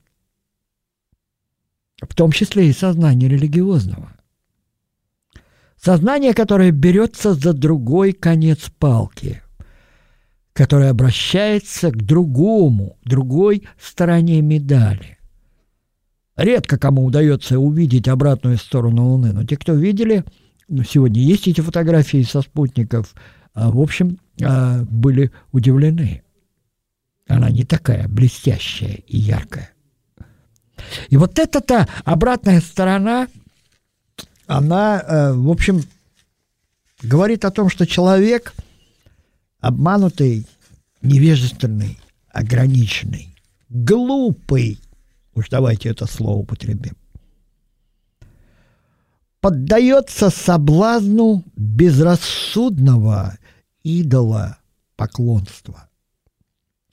в 2.01 2.15
том 2.15 2.33
числе 2.33 2.69
и 2.69 2.73
сознание 2.73 3.29
религиозного. 3.29 4.18
Сознание, 5.83 6.35
которое 6.35 6.73
берется 6.73 7.35
за 7.35 7.53
другой 7.53 8.13
конец 8.13 8.71
палки, 8.79 9.43
которое 10.53 10.91
обращается 10.91 11.93
к 11.93 11.97
другому, 12.03 12.99
другой 13.05 13.69
стороне 13.81 14.43
медали. 14.43 15.19
Редко 16.37 16.79
кому 16.79 17.05
удается 17.05 17.59
увидеть 17.59 18.09
обратную 18.09 18.59
сторону 18.59 19.07
Луны, 19.07 19.33
но 19.33 19.45
те, 19.45 19.57
кто 19.57 19.73
видели, 19.73 20.25
ну, 20.69 20.83
сегодня 20.83 21.23
есть 21.23 21.47
эти 21.47 21.61
фотографии 21.61 22.23
со 22.23 22.43
спутников, 22.43 23.15
а, 23.55 23.71
в 23.71 23.81
общем, 23.81 24.19
а, 24.43 24.83
были 24.83 25.31
удивлены. 25.53 26.23
Она 27.29 27.51
не 27.51 27.65
такая 27.65 28.09
блестящая 28.09 28.95
и 29.07 29.17
яркая. 29.17 29.71
И 31.09 31.17
вот 31.17 31.39
эта-то 31.39 31.89
обратная 32.05 32.61
сторона– 32.61 33.29
она, 34.49 35.01
э, 35.01 35.33
в 35.35 35.51
общем, 35.51 35.83
говорит 37.03 37.45
о 37.45 37.51
том, 37.51 37.69
что 37.69 37.87
человек 37.87 38.55
обманутый, 39.61 40.47
невежественный, 41.03 41.99
ограниченный, 42.31 43.37
глупый, 43.69 44.81
уж 45.35 45.49
давайте 45.51 45.91
это 45.91 46.07
слово 46.07 46.39
употребим, 46.39 46.97
поддается 49.41 50.31
соблазну 50.31 51.45
безрассудного 51.55 53.37
идола 53.83 54.59
поклонства. 54.97 55.88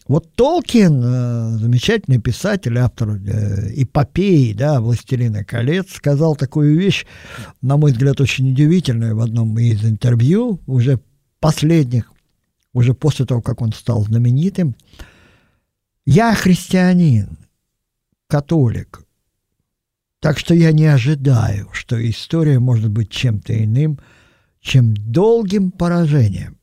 Вот 0.08 0.32
Толкин, 0.36 1.02
э, 1.04 1.58
замечательный 1.58 2.20
писатель, 2.20 2.78
автор 2.78 3.16
э, 3.16 3.72
эпопеи, 3.76 4.54
да, 4.54 4.80
«Властелина 4.80 5.44
колец», 5.44 5.94
сказал 5.94 6.36
такую 6.36 6.78
вещь, 6.78 7.06
на 7.64 7.78
мой 7.78 7.92
взгляд, 7.92 8.22
очень 8.22 8.52
удивительную 8.52 9.16
в 9.16 9.22
одном 9.22 9.58
из 9.58 9.84
интервью, 9.84 10.62
уже 10.68 11.00
последних, 11.40 12.12
уже 12.72 12.94
после 12.94 13.26
того, 13.26 13.42
как 13.42 13.62
он 13.62 13.74
стал 13.74 14.04
знаменитым. 14.04 14.76
«Я 16.06 16.36
христианин, 16.36 17.40
католик, 18.28 19.04
так 20.20 20.38
что 20.38 20.54
я 20.54 20.72
не 20.72 20.86
ожидаю, 20.86 21.70
что 21.72 21.98
история 22.08 22.60
может 22.60 22.92
быть 22.92 23.10
чем-то 23.10 23.64
иным, 23.64 24.00
чем 24.62 24.94
долгим 24.96 25.72
поражением 25.72 26.60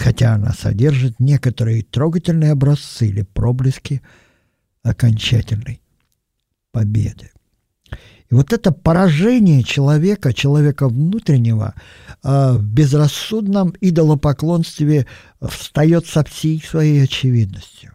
хотя 0.00 0.34
она 0.34 0.54
содержит 0.54 1.20
некоторые 1.20 1.82
трогательные 1.82 2.52
образцы 2.52 3.06
или 3.06 3.22
проблески 3.22 4.00
окончательной 4.82 5.82
победы. 6.72 7.30
И 8.30 8.34
вот 8.34 8.52
это 8.52 8.72
поражение 8.72 9.62
человека, 9.62 10.32
человека 10.32 10.88
внутреннего, 10.88 11.74
э, 12.22 12.52
в 12.52 12.62
безрассудном 12.62 13.74
идолопоклонстве 13.80 15.06
встает 15.40 16.06
со 16.06 16.24
всей 16.24 16.62
своей 16.62 17.04
очевидностью. 17.04 17.92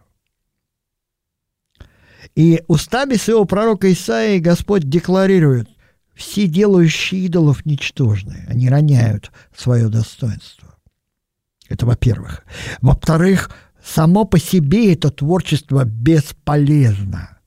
И 2.36 2.62
устами 2.68 3.14
своего 3.14 3.46
пророка 3.46 3.90
Исаии 3.92 4.38
Господь 4.38 4.88
декларирует, 4.88 5.68
все 6.14 6.46
делающие 6.46 7.22
идолов 7.22 7.66
ничтожны, 7.66 8.44
они 8.46 8.68
роняют 8.68 9.32
свое 9.56 9.88
достоинство. 9.88 10.75
Это 11.68 11.86
во-первых. 11.86 12.44
Во-вторых, 12.80 13.50
само 13.82 14.24
по 14.24 14.38
себе 14.38 14.92
это 14.92 15.10
творчество 15.10 15.84
бесполезно. 15.84 17.38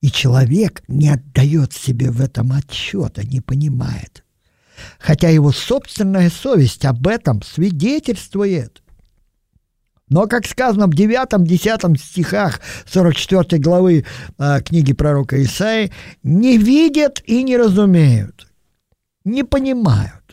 И 0.00 0.10
человек 0.10 0.82
не 0.88 1.08
отдает 1.08 1.72
себе 1.72 2.10
в 2.10 2.20
этом 2.20 2.52
отчета, 2.52 3.24
не 3.24 3.40
понимает. 3.40 4.24
Хотя 4.98 5.30
его 5.30 5.52
собственная 5.52 6.30
совесть 6.30 6.84
об 6.84 7.06
этом 7.06 7.42
свидетельствует. 7.42 8.82
Но, 10.08 10.26
как 10.28 10.46
сказано 10.46 10.86
в 10.86 10.90
9-10 10.90 11.98
стихах 11.98 12.60
44 12.86 13.60
главы 13.60 14.04
э, 14.38 14.60
книги 14.62 14.92
пророка 14.92 15.42
Исаи, 15.42 15.90
не 16.22 16.58
видят 16.58 17.22
и 17.26 17.42
не 17.42 17.56
разумеют, 17.56 18.46
не 19.24 19.42
понимают. 19.42 20.25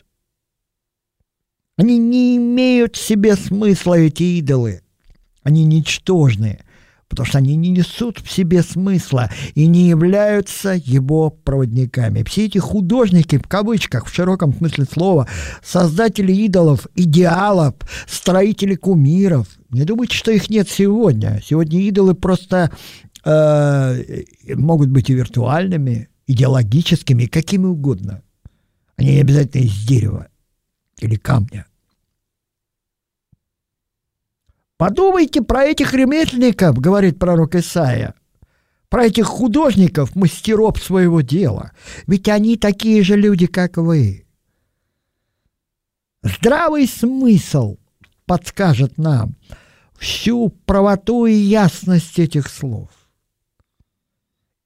Они 1.76 1.98
не 1.98 2.36
имеют 2.36 2.96
в 2.96 3.04
себе 3.04 3.34
смысла, 3.34 3.94
эти 3.94 4.22
идолы. 4.38 4.82
Они 5.42 5.64
ничтожные, 5.64 6.64
потому 7.08 7.26
что 7.26 7.38
они 7.38 7.56
не 7.56 7.70
несут 7.70 8.20
в 8.20 8.30
себе 8.30 8.62
смысла 8.62 9.28
и 9.54 9.66
не 9.66 9.88
являются 9.88 10.74
его 10.74 11.30
проводниками. 11.30 12.22
Все 12.22 12.46
эти 12.46 12.58
художники, 12.58 13.38
в 13.38 13.48
кавычках, 13.48 14.06
в 14.06 14.14
широком 14.14 14.54
смысле 14.54 14.84
слова, 14.84 15.28
создатели 15.62 16.32
идолов, 16.32 16.86
идеалов, 16.94 17.74
строители 18.06 18.76
кумиров, 18.76 19.48
не 19.70 19.84
думайте, 19.84 20.16
что 20.16 20.30
их 20.30 20.48
нет 20.48 20.70
сегодня. 20.70 21.42
Сегодня 21.44 21.80
идолы 21.80 22.14
просто 22.14 22.70
э, 23.24 24.22
могут 24.54 24.90
быть 24.90 25.10
и 25.10 25.14
виртуальными, 25.14 26.08
идеологическими, 26.28 27.26
какими 27.26 27.66
угодно. 27.66 28.22
Они 28.96 29.14
не 29.14 29.20
обязательно 29.20 29.64
из 29.64 29.84
дерева 29.84 30.28
или 30.98 31.16
камня. 31.16 31.66
Подумайте 34.76 35.40
про 35.40 35.64
этих 35.64 35.94
ремесленников, 35.94 36.78
говорит 36.78 37.18
пророк 37.18 37.54
Исаия, 37.54 38.14
про 38.88 39.06
этих 39.06 39.26
художников, 39.26 40.16
мастеров 40.16 40.82
своего 40.82 41.20
дела. 41.20 41.72
Ведь 42.06 42.28
они 42.28 42.56
такие 42.56 43.02
же 43.02 43.16
люди, 43.16 43.46
как 43.46 43.76
вы. 43.76 44.26
Здравый 46.22 46.86
смысл 46.88 47.76
подскажет 48.26 48.98
нам 48.98 49.36
всю 49.98 50.48
правоту 50.48 51.26
и 51.26 51.32
ясность 51.32 52.18
этих 52.18 52.48
слов. 52.48 52.90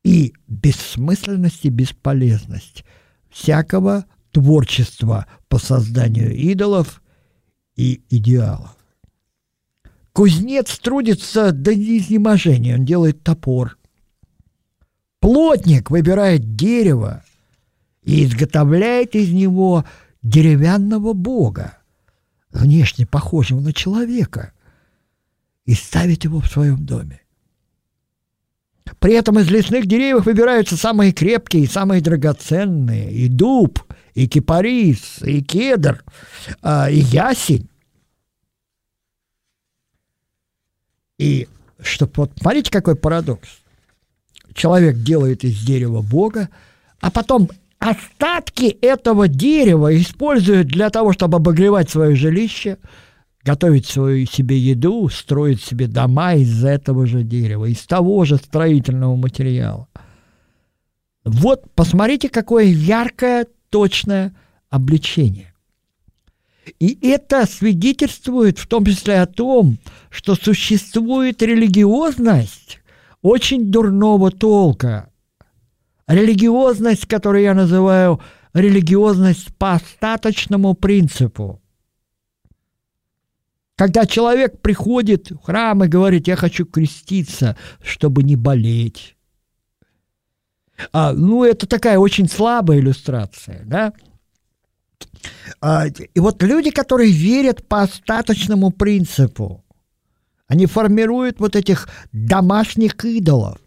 И 0.05 0.33
бессмысленность 0.47 1.65
и 1.65 1.69
бесполезность 1.69 2.85
всякого 3.31 4.07
творчества 4.33 5.27
по 5.49 5.59
созданию 5.59 6.35
идолов 6.35 7.03
и 7.77 8.03
идеалов. 8.11 8.77
Кузнец 10.13 10.79
трудится 10.79 11.53
до 11.53 11.73
изнеможения, 11.73 12.77
он 12.77 12.85
делает 12.85 13.23
топор. 13.23 13.79
Плотник 15.21 15.91
выбирает 15.91 16.57
дерево 16.57 17.25
и 18.03 18.25
изготовляет 18.25 19.15
из 19.15 19.31
него 19.31 19.85
деревянного 20.23 21.13
бога, 21.13 21.79
внешне 22.51 23.07
похожего 23.07 23.61
на 23.61 23.73
человека, 23.73 24.53
и 25.65 25.75
ставит 25.75 26.25
его 26.25 26.41
в 26.41 26.47
своем 26.47 26.85
доме. 26.85 27.21
При 28.99 29.15
этом 29.15 29.39
из 29.39 29.51
лесных 29.51 29.87
деревьев 29.87 30.27
выбираются 30.27 30.77
самые 30.77 31.13
крепкие 31.13 31.65
и 31.65 31.69
самые 31.69 32.01
драгоценные. 32.01 33.13
И 33.13 33.29
дуб, 33.29 33.81
и 34.19 34.27
кипарис, 34.27 35.23
и 35.23 35.43
кедр, 35.43 36.05
а, 36.61 36.91
и 36.91 36.99
ясень. 36.99 37.69
И 41.19 41.47
что 41.81 42.11
вот 42.17 42.33
смотрите, 42.41 42.73
какой 42.73 42.97
парадокс. 42.97 43.49
Человек 44.55 44.97
делает 44.97 45.45
из 45.45 45.65
дерева 45.65 46.03
Бога, 46.03 46.49
а 47.01 47.13
потом 47.13 47.49
остатки 47.79 48.65
этого 48.83 49.29
дерева 49.29 49.97
использует 49.97 50.67
для 50.67 50.91
того, 50.91 51.13
чтобы 51.13 51.37
обогревать 51.37 51.89
свое 51.89 52.17
жилище, 52.17 52.79
готовить 53.45 53.87
свою 53.87 54.27
себе 54.27 54.59
еду, 54.59 55.09
строить 55.11 55.63
себе 55.63 55.87
дома 55.87 56.35
из 56.35 56.65
этого 56.65 57.07
же 57.07 57.23
дерева, 57.23 57.67
из 57.67 57.87
того 57.87 58.25
же 58.25 58.37
строительного 58.37 59.15
материала. 59.15 59.87
Вот 61.25 61.73
посмотрите, 61.77 62.29
какое 62.29 62.65
яркое, 62.65 63.47
точное 63.71 64.35
обличение. 64.71 65.55
И 66.79 66.99
это 67.09 67.47
свидетельствует 67.47 68.59
в 68.59 68.67
том 68.67 68.85
числе 68.85 69.21
о 69.21 69.27
том, 69.27 69.79
что 70.11 70.35
существует 70.35 71.43
религиозность 71.43 72.81
очень 73.23 73.71
дурного 73.71 74.31
толка. 74.31 75.11
Религиозность, 76.07 77.07
которую 77.07 77.43
я 77.43 77.55
называю 77.55 78.21
религиозность 78.55 79.55
по 79.57 79.75
остаточному 79.75 80.75
принципу. 80.75 81.61
Когда 83.77 84.07
человек 84.07 84.61
приходит 84.61 85.31
в 85.31 85.39
храм 85.39 85.85
и 85.85 85.89
говорит, 85.89 86.27
я 86.27 86.37
хочу 86.37 86.67
креститься, 86.67 87.57
чтобы 87.81 88.25
не 88.25 88.35
болеть. 88.35 89.17
А, 90.93 91.13
ну, 91.13 91.45
это 91.45 91.67
такая 91.67 91.99
очень 91.99 92.29
слабая 92.29 92.79
иллюстрация, 92.79 93.63
да? 93.65 93.93
А, 95.61 95.87
и 95.87 96.21
вот 96.21 96.43
люди, 96.43 96.71
которые 96.71 97.11
верят 97.11 97.67
по 97.67 97.83
остаточному 97.83 98.71
принципу, 98.71 99.65
они 100.47 100.67
формируют 100.67 101.41
вот 101.41 101.57
этих 101.57 101.89
домашних 102.13 103.05
идолов, 103.05 103.59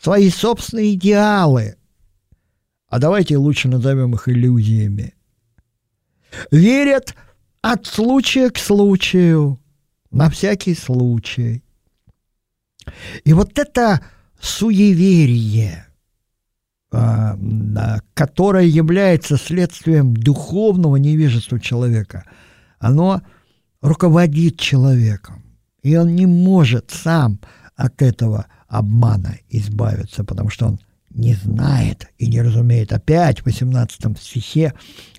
свои 0.00 0.30
собственные 0.30 0.94
идеалы. 0.94 1.76
А 2.88 2.98
давайте 2.98 3.36
лучше 3.36 3.68
назовем 3.68 4.14
их 4.14 4.28
иллюзиями. 4.28 5.14
Верят 6.50 7.14
от 7.62 7.86
случая 7.86 8.50
к 8.50 8.58
случаю, 8.58 9.58
на 10.10 10.30
всякий 10.30 10.74
случай. 10.74 11.64
И 13.24 13.32
вот 13.32 13.58
это 13.58 14.04
суеверие– 14.38 15.85
которое 16.90 18.66
является 18.66 19.36
следствием 19.36 20.14
духовного 20.14 20.96
невежества 20.96 21.58
человека, 21.58 22.24
оно 22.78 23.22
руководит 23.80 24.58
человеком, 24.58 25.42
и 25.82 25.96
он 25.96 26.14
не 26.14 26.26
может 26.26 26.90
сам 26.90 27.40
от 27.74 28.02
этого 28.02 28.46
обмана 28.68 29.38
избавиться, 29.48 30.24
потому 30.24 30.50
что 30.50 30.66
он 30.66 30.80
не 31.10 31.34
знает 31.34 32.08
и 32.18 32.26
не 32.28 32.42
разумеет. 32.42 32.92
Опять 32.92 33.40
в 33.40 33.46
18 33.46 34.18
стихе 34.18 34.74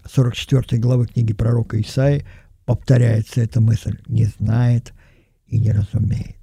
44 0.09 0.81
главы 0.81 1.07
книги 1.07 1.33
пророка 1.33 1.81
Исаи 1.81 2.25
повторяется 2.65 3.41
эта 3.41 3.61
мысль. 3.61 3.97
Не 4.07 4.25
знает 4.25 4.93
и 5.47 5.59
не 5.59 5.71
разумеет. 5.71 6.37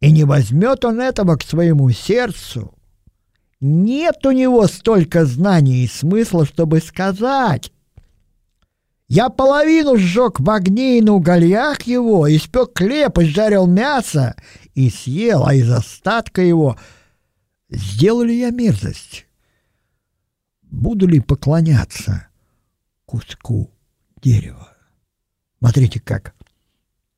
И 0.00 0.10
не 0.10 0.24
возьмет 0.24 0.84
он 0.84 1.00
этого 1.00 1.36
к 1.36 1.42
своему 1.42 1.90
сердцу, 1.90 2.74
нет 3.64 4.26
у 4.26 4.30
него 4.30 4.66
столько 4.66 5.24
знаний 5.24 5.84
и 5.84 5.88
смысла, 5.88 6.44
чтобы 6.44 6.80
сказать. 6.80 7.72
Я 9.08 9.30
половину 9.30 9.96
сжег 9.96 10.38
в 10.38 10.50
огне 10.50 10.98
и 10.98 11.00
на 11.00 11.14
угольях 11.14 11.82
его, 11.82 12.28
испек 12.28 12.76
хлеб, 12.76 13.18
и 13.18 13.24
жарил 13.24 13.66
мясо, 13.66 14.36
и 14.74 14.90
съел, 14.90 15.46
а 15.46 15.54
из 15.54 15.70
остатка 15.70 16.42
его 16.42 16.78
сделали 17.70 18.34
я 18.34 18.50
мерзость. 18.50 19.26
Буду 20.62 21.06
ли 21.06 21.20
поклоняться 21.20 22.28
куску 23.06 23.70
дерева? 24.22 24.76
Смотрите, 25.58 26.00
как 26.00 26.34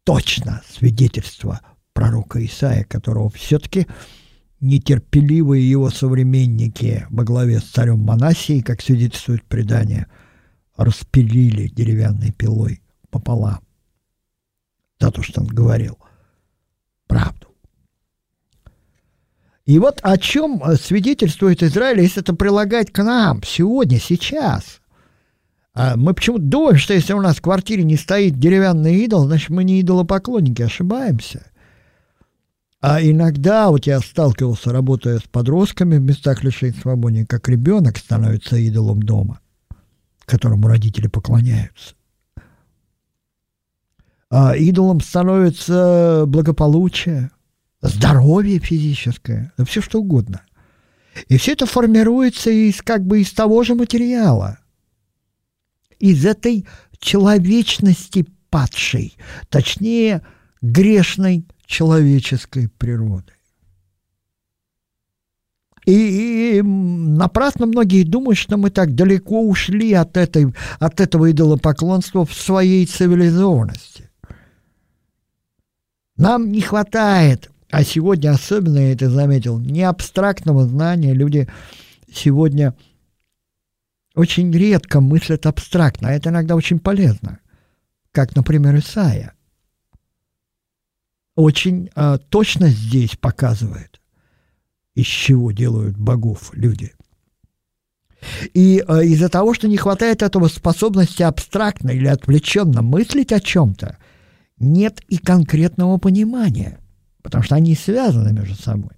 точно 0.04 0.62
свидетельство 0.68 1.60
пророка 1.92 2.44
Исаия, 2.44 2.84
которого 2.84 3.30
все-таки 3.30 3.88
нетерпеливые 4.66 5.68
его 5.68 5.90
современники 5.90 7.06
во 7.10 7.24
главе 7.24 7.60
с 7.60 7.64
царем 7.64 8.00
Манасией, 8.00 8.62
как 8.62 8.82
свидетельствует 8.82 9.44
предание, 9.44 10.06
распилили 10.76 11.68
деревянной 11.68 12.32
пилой 12.32 12.82
пополам 13.10 13.60
за 15.00 15.10
то, 15.10 15.22
что 15.22 15.40
он 15.40 15.46
говорил 15.46 15.98
правду. 17.06 17.48
И 19.64 19.78
вот 19.78 20.00
о 20.02 20.16
чем 20.18 20.62
свидетельствует 20.80 21.62
Израиль, 21.62 22.00
если 22.00 22.22
это 22.22 22.34
прилагать 22.34 22.92
к 22.92 23.02
нам 23.02 23.42
сегодня, 23.42 23.98
сейчас. 23.98 24.80
А 25.74 25.96
мы 25.96 26.14
почему-то 26.14 26.44
думаем, 26.44 26.78
что 26.78 26.94
если 26.94 27.12
у 27.12 27.20
нас 27.20 27.36
в 27.36 27.42
квартире 27.42 27.82
не 27.82 27.96
стоит 27.96 28.38
деревянный 28.38 28.94
идол, 29.04 29.26
значит, 29.26 29.50
мы 29.50 29.64
не 29.64 29.80
идолопоклонники, 29.80 30.62
ошибаемся– 30.62 31.50
а 32.80 33.02
иногда 33.02 33.70
вот 33.70 33.86
я 33.86 34.00
сталкивался, 34.00 34.70
работая 34.70 35.18
с 35.18 35.22
подростками 35.22 35.96
в 35.96 36.02
местах 36.02 36.44
лишения 36.44 36.78
свободы, 36.80 37.24
как 37.26 37.48
ребенок 37.48 37.96
становится 37.96 38.56
идолом 38.56 39.02
дома, 39.02 39.40
которому 40.24 40.68
родители 40.68 41.08
поклоняются. 41.08 41.94
А 44.28 44.56
идолом 44.56 45.00
становится 45.00 46.24
благополучие, 46.26 47.30
здоровье 47.80 48.58
физическое, 48.58 49.52
да 49.56 49.64
все 49.64 49.80
что 49.80 50.00
угодно. 50.00 50.42
И 51.28 51.38
все 51.38 51.52
это 51.52 51.64
формируется 51.64 52.50
из 52.50 52.82
как 52.82 53.06
бы 53.06 53.22
из 53.22 53.32
того 53.32 53.62
же 53.62 53.74
материала, 53.74 54.58
из 55.98 56.26
этой 56.26 56.66
человечности 56.98 58.26
падшей, 58.50 59.16
точнее 59.48 60.22
грешной 60.60 61.46
человеческой 61.66 62.68
природы. 62.68 63.32
И, 65.84 66.58
и 66.58 66.62
напрасно 66.62 67.66
многие 67.66 68.02
думают, 68.02 68.38
что 68.38 68.56
мы 68.56 68.70
так 68.70 68.96
далеко 68.96 69.46
ушли 69.46 69.92
от, 69.92 70.16
этой, 70.16 70.52
от 70.80 71.00
этого 71.00 71.30
идолопоклонства 71.30 72.26
в 72.26 72.34
своей 72.34 72.86
цивилизованности. 72.86 74.10
Нам 76.16 76.50
не 76.50 76.60
хватает, 76.60 77.50
а 77.70 77.84
сегодня 77.84 78.30
особенно 78.30 78.78
я 78.78 78.92
это 78.92 79.08
заметил, 79.08 79.60
не 79.60 79.82
абстрактного 79.82 80.66
знания. 80.66 81.14
Люди 81.14 81.48
сегодня 82.12 82.74
очень 84.16 84.50
редко 84.50 85.00
мыслят 85.00 85.46
абстрактно, 85.46 86.08
а 86.08 86.12
это 86.12 86.30
иногда 86.30 86.56
очень 86.56 86.80
полезно. 86.80 87.38
Как, 88.10 88.34
например, 88.34 88.76
Исаия 88.76 89.35
очень 91.36 91.90
э, 91.94 92.18
точно 92.30 92.68
здесь 92.68 93.14
показывает, 93.16 94.00
из 94.94 95.06
чего 95.06 95.52
делают 95.52 95.96
богов 95.96 96.50
люди. 96.54 96.92
И 98.54 98.82
э, 98.86 99.04
из-за 99.04 99.28
того, 99.28 99.54
что 99.54 99.68
не 99.68 99.76
хватает 99.76 100.22
этого 100.22 100.48
способности 100.48 101.22
абстрактно 101.22 101.90
или 101.90 102.08
отвлеченно 102.08 102.82
мыслить 102.82 103.32
о 103.32 103.40
чем-то, 103.40 103.98
нет 104.58 105.02
и 105.08 105.18
конкретного 105.18 105.98
понимания, 105.98 106.80
потому 107.22 107.44
что 107.44 107.54
они 107.54 107.74
связаны 107.74 108.32
между 108.32 108.60
собой. 108.60 108.92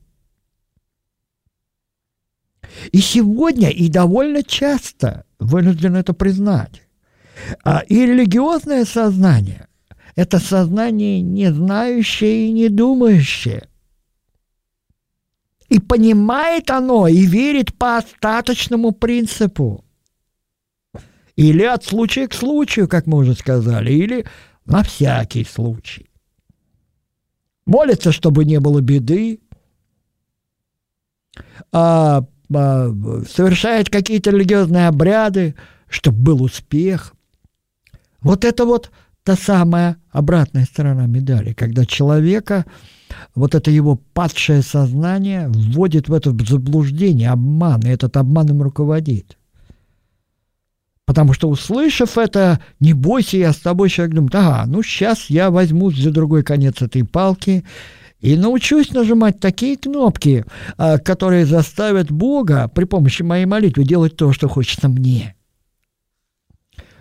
И 2.93 2.99
сегодня, 2.99 3.71
и 3.71 3.89
довольно 3.89 4.43
часто, 4.45 5.25
вынужден 5.41 5.97
это 5.97 6.13
признать, 6.15 6.83
а, 7.65 7.81
и 7.81 8.07
религиозное 8.07 8.85
сознание 8.85 9.68
это 10.19 10.41
сознание 10.41 11.21
не 11.21 11.53
знающее 11.53 12.49
и 12.49 12.53
не 12.53 12.69
думающее. 12.69 13.69
И 15.69 15.79
понимает 15.79 16.73
оно, 16.73 17.07
и 17.07 17.25
верит 17.25 17.73
по 17.79 17.99
остаточному 17.99 18.91
принципу. 18.91 19.85
Или 21.37 21.63
от 21.63 21.85
случая 21.85 22.27
к 22.27 22.35
случаю, 22.35 22.89
как 22.89 23.07
мы 23.07 23.19
уже 23.19 23.35
сказали, 23.35 23.93
или 23.93 24.27
на 24.65 24.83
всякий 24.83 25.45
случай. 25.45 26.11
Молится, 27.65 28.11
чтобы 28.11 28.45
не 28.45 28.59
было 28.59 28.81
беды, 28.81 29.39
а, 31.71 32.25
а, 32.53 32.89
совершает 33.29 33.89
какие-то 33.89 34.33
религиозные 34.33 34.89
обряды, 34.89 35.55
чтобы 35.89 36.19
был 36.19 36.43
успех. 36.43 37.15
Вот 38.21 38.45
это 38.45 38.65
вот 38.65 38.91
та 39.29 39.37
самая 39.37 39.99
обратная 40.11 40.65
сторона 40.65 41.05
медали, 41.05 41.53
когда 41.53 41.85
человека, 41.85 42.65
вот 43.35 43.55
это 43.55 43.71
его 43.71 44.01
падшее 44.15 44.63
сознание 44.63 45.49
вводит 45.51 46.09
в 46.09 46.15
это 46.15 46.31
заблуждение, 46.31 47.29
обман, 47.29 47.83
и 47.83 47.91
этот 47.91 48.17
обман 48.17 48.49
им 48.49 48.63
руководит. 48.63 49.37
Потому 51.05 51.35
что, 51.35 51.51
услышав 51.51 52.17
это, 52.17 52.61
не 52.81 52.95
бойся, 52.95 53.37
я 53.37 53.53
с 53.53 53.59
тобой, 53.59 53.91
человек 53.91 54.15
думает, 54.15 54.35
ага, 54.35 54.65
ну 54.67 54.83
сейчас 54.83 55.29
я 55.29 55.51
возьмусь 55.51 55.99
за 55.99 56.11
другой 56.11 56.43
конец 56.43 56.81
этой 56.81 57.05
палки 57.05 57.65
и 58.21 58.35
научусь 58.35 58.93
нажимать 58.93 59.41
такие 59.41 59.77
кнопки, 59.77 60.47
а, 60.79 60.97
которые 60.97 61.45
заставят 61.45 62.11
Бога 62.11 62.71
при 62.75 62.85
помощи 62.85 63.21
моей 63.21 63.45
молитвы 63.45 63.85
делать 63.85 64.17
то, 64.17 64.33
что 64.33 64.49
хочется 64.49 64.89
мне– 64.89 65.35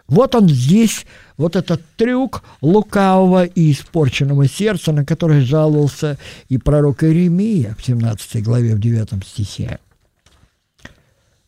Вот 0.07 0.35
он 0.35 0.47
здесь, 0.47 1.05
вот 1.35 1.55
этот 1.55 1.81
трюк 1.97 2.43
лукавого 2.61 3.45
и 3.45 3.71
испорченного 3.71 4.47
сердца, 4.47 4.93
на 4.93 5.05
который 5.05 5.41
жаловался 5.41 6.17
и 6.47 6.57
пророк 6.57 7.03
Иеремия 7.03 7.75
в 7.77 7.85
17 7.85 8.41
главе, 8.41 8.75
в 8.75 8.79
9 8.79 9.25
стихе. 9.25 9.79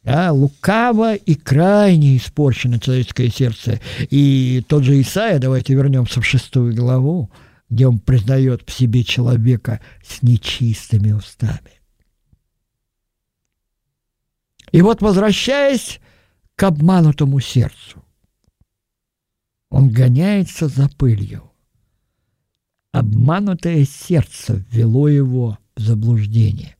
Да, 0.03 0.31
лукаво 0.31 1.15
и 1.15 1.35
крайне 1.35 2.17
испорчено 2.17 2.79
человеческое 2.79 3.29
сердце. 3.29 3.79
И 4.09 4.63
тот 4.67 4.83
же 4.83 4.99
Исаия, 4.99 5.39
давайте 5.39 5.73
вернемся 5.73 6.21
в 6.21 6.25
шестую 6.25 6.75
главу, 6.75 7.29
где 7.69 7.87
он 7.87 7.99
признает 7.99 8.63
в 8.65 8.71
себе 8.71 9.03
человека 9.03 9.79
с 10.05 10.21
нечистыми 10.21 11.11
устами. 11.11 11.79
И 14.71 14.81
вот 14.81 15.01
возвращаясь 15.01 15.99
к 16.55 16.63
обманутому 16.63 17.39
сердцу, 17.39 18.03
он 19.69 19.89
гоняется 19.89 20.67
за 20.67 20.89
пылью. 20.89 21.43
Обманутое 22.91 23.85
сердце 23.85 24.63
ввело 24.71 25.07
его 25.07 25.57
в 25.75 25.81
заблуждение. 25.81 26.75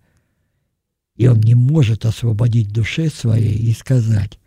И 1.16 1.28
он 1.28 1.40
не 1.42 1.54
может 1.54 2.06
освободить 2.06 2.72
душе 2.72 3.10
своей 3.10 3.56
и 3.56 3.74
сказать, 3.74 4.40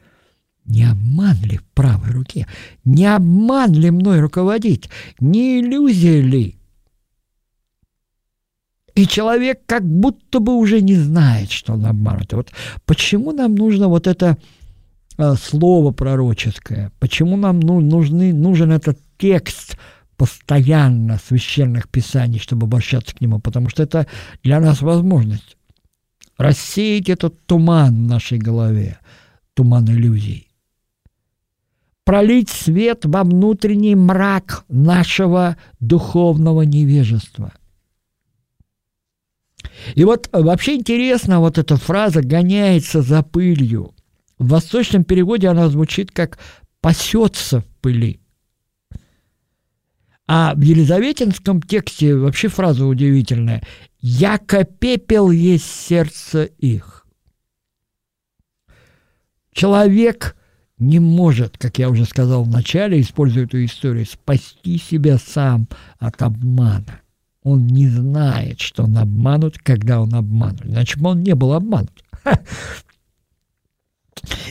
не 0.64 0.84
обман 0.84 1.36
ли 1.42 1.58
в 1.58 1.64
правой 1.74 2.10
руке? 2.10 2.46
Не 2.84 3.06
обман 3.14 3.72
ли 3.72 3.90
мной 3.90 4.20
руководить? 4.20 4.88
Не 5.20 5.60
иллюзия 5.60 6.20
ли? 6.20 6.56
И 8.94 9.06
человек 9.06 9.62
как 9.66 9.84
будто 9.84 10.40
бы 10.40 10.54
уже 10.54 10.80
не 10.80 10.94
знает, 10.94 11.50
что 11.50 11.74
он 11.74 11.86
обманут. 11.86 12.32
Вот 12.32 12.52
почему 12.84 13.32
нам 13.32 13.54
нужно 13.54 13.88
вот 13.88 14.06
это 14.06 14.36
слово 15.40 15.92
пророческое? 15.92 16.92
Почему 16.98 17.36
нам 17.36 17.60
ну, 17.60 17.80
нужны, 17.80 18.32
нужен 18.32 18.72
этот 18.72 18.98
текст 19.18 19.76
постоянно 20.16 21.18
священных 21.24 21.88
писаний, 21.88 22.38
чтобы 22.38 22.66
обращаться 22.66 23.14
к 23.14 23.20
нему? 23.20 23.38
Потому 23.40 23.68
что 23.68 23.82
это 23.82 24.06
для 24.42 24.60
нас 24.60 24.82
возможность 24.82 25.56
рассеять 26.38 27.08
этот 27.08 27.44
туман 27.46 28.04
в 28.04 28.08
нашей 28.08 28.38
голове, 28.38 28.98
туман 29.54 29.86
иллюзий 29.88 30.48
пролить 32.04 32.50
свет 32.50 33.04
во 33.04 33.24
внутренний 33.24 33.94
мрак 33.94 34.64
нашего 34.68 35.56
духовного 35.80 36.62
невежества. 36.62 37.52
И 39.94 40.04
вот 40.04 40.28
вообще 40.32 40.76
интересно, 40.76 41.40
вот 41.40 41.58
эта 41.58 41.76
фраза 41.76 42.22
«гоняется 42.22 43.02
за 43.02 43.22
пылью». 43.22 43.94
В 44.42 44.48
восточном 44.48 45.04
переводе 45.04 45.46
она 45.46 45.68
звучит 45.68 46.10
как 46.10 46.36
«пасется 46.80 47.60
в 47.60 47.66
пыли». 47.80 48.20
А 50.26 50.54
в 50.56 50.60
Елизаветинском 50.60 51.62
тексте 51.62 52.16
вообще 52.16 52.48
фраза 52.48 52.84
удивительная 52.84 53.62
«Яко 54.00 54.64
пепел 54.64 55.30
есть 55.30 55.66
сердце 55.66 56.42
их». 56.42 57.06
Человек 59.52 60.34
не 60.76 60.98
может, 60.98 61.56
как 61.56 61.78
я 61.78 61.88
уже 61.88 62.04
сказал 62.04 62.42
в 62.42 62.48
начале, 62.48 63.00
используя 63.00 63.44
эту 63.44 63.64
историю, 63.64 64.06
спасти 64.06 64.76
себя 64.76 65.18
сам 65.18 65.68
от 66.00 66.20
обмана. 66.20 67.00
Он 67.44 67.68
не 67.68 67.86
знает, 67.86 68.60
что 68.60 68.84
он 68.84 68.98
обманут, 68.98 69.58
когда 69.58 70.00
он 70.00 70.12
обманут. 70.14 70.66
Иначе 70.66 70.98
бы 70.98 71.10
он 71.10 71.22
не 71.22 71.36
был 71.36 71.52
обманут. 71.52 72.02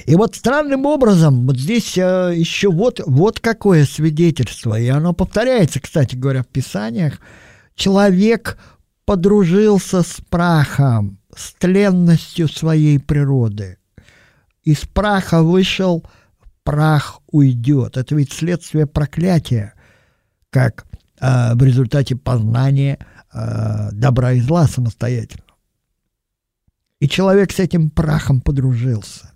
И 0.06 0.16
вот 0.16 0.36
странным 0.36 0.86
образом, 0.86 1.48
вот 1.48 1.58
здесь 1.58 1.98
э, 1.98 2.34
еще 2.36 2.70
вот, 2.70 3.02
вот 3.06 3.40
какое 3.40 3.86
свидетельство, 3.86 4.80
и 4.80 4.88
оно 4.88 5.14
повторяется, 5.14 5.80
кстати 5.80 6.16
говоря, 6.16 6.44
в 6.44 6.48
Писаниях. 6.48 7.20
Человек 7.76 8.58
подружился 9.06 10.04
с 10.04 10.22
прахом, 10.30 11.20
с 11.36 11.54
тленностью 11.54 12.48
своей 12.48 13.00
природы. 13.00 13.78
Из 14.64 14.80
праха 14.80 15.42
вышел, 15.42 16.06
прах 16.64 17.22
уйдет. 17.28 17.98
Это 17.98 18.16
ведь 18.16 18.34
следствие 18.34 18.86
проклятия, 18.86 19.74
как 20.50 20.86
э, 21.20 21.54
в 21.56 21.64
результате 21.64 22.16
познания 22.16 23.00
э, 23.34 23.90
добра 23.94 24.34
и 24.34 24.42
зла 24.42 24.68
самостоятельно. 24.68 25.46
И 27.00 27.10
человек 27.10 27.52
с 27.52 27.60
этим 27.60 27.90
прахом 27.90 28.42
подружился. 28.42 29.31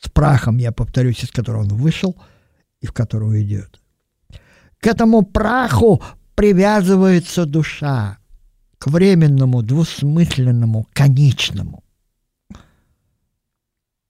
С 0.00 0.08
прахом, 0.08 0.58
я 0.58 0.72
повторюсь, 0.72 1.22
из 1.22 1.30
которого 1.30 1.62
он 1.62 1.68
вышел 1.68 2.16
и 2.80 2.86
в 2.86 2.92
который 2.92 3.28
уйдет. 3.28 3.80
К 4.78 4.86
этому 4.86 5.22
праху 5.22 6.02
привязывается 6.34 7.44
душа, 7.44 8.18
к 8.78 8.86
временному, 8.86 9.62
двусмысленному, 9.62 10.86
конечному. 10.94 11.84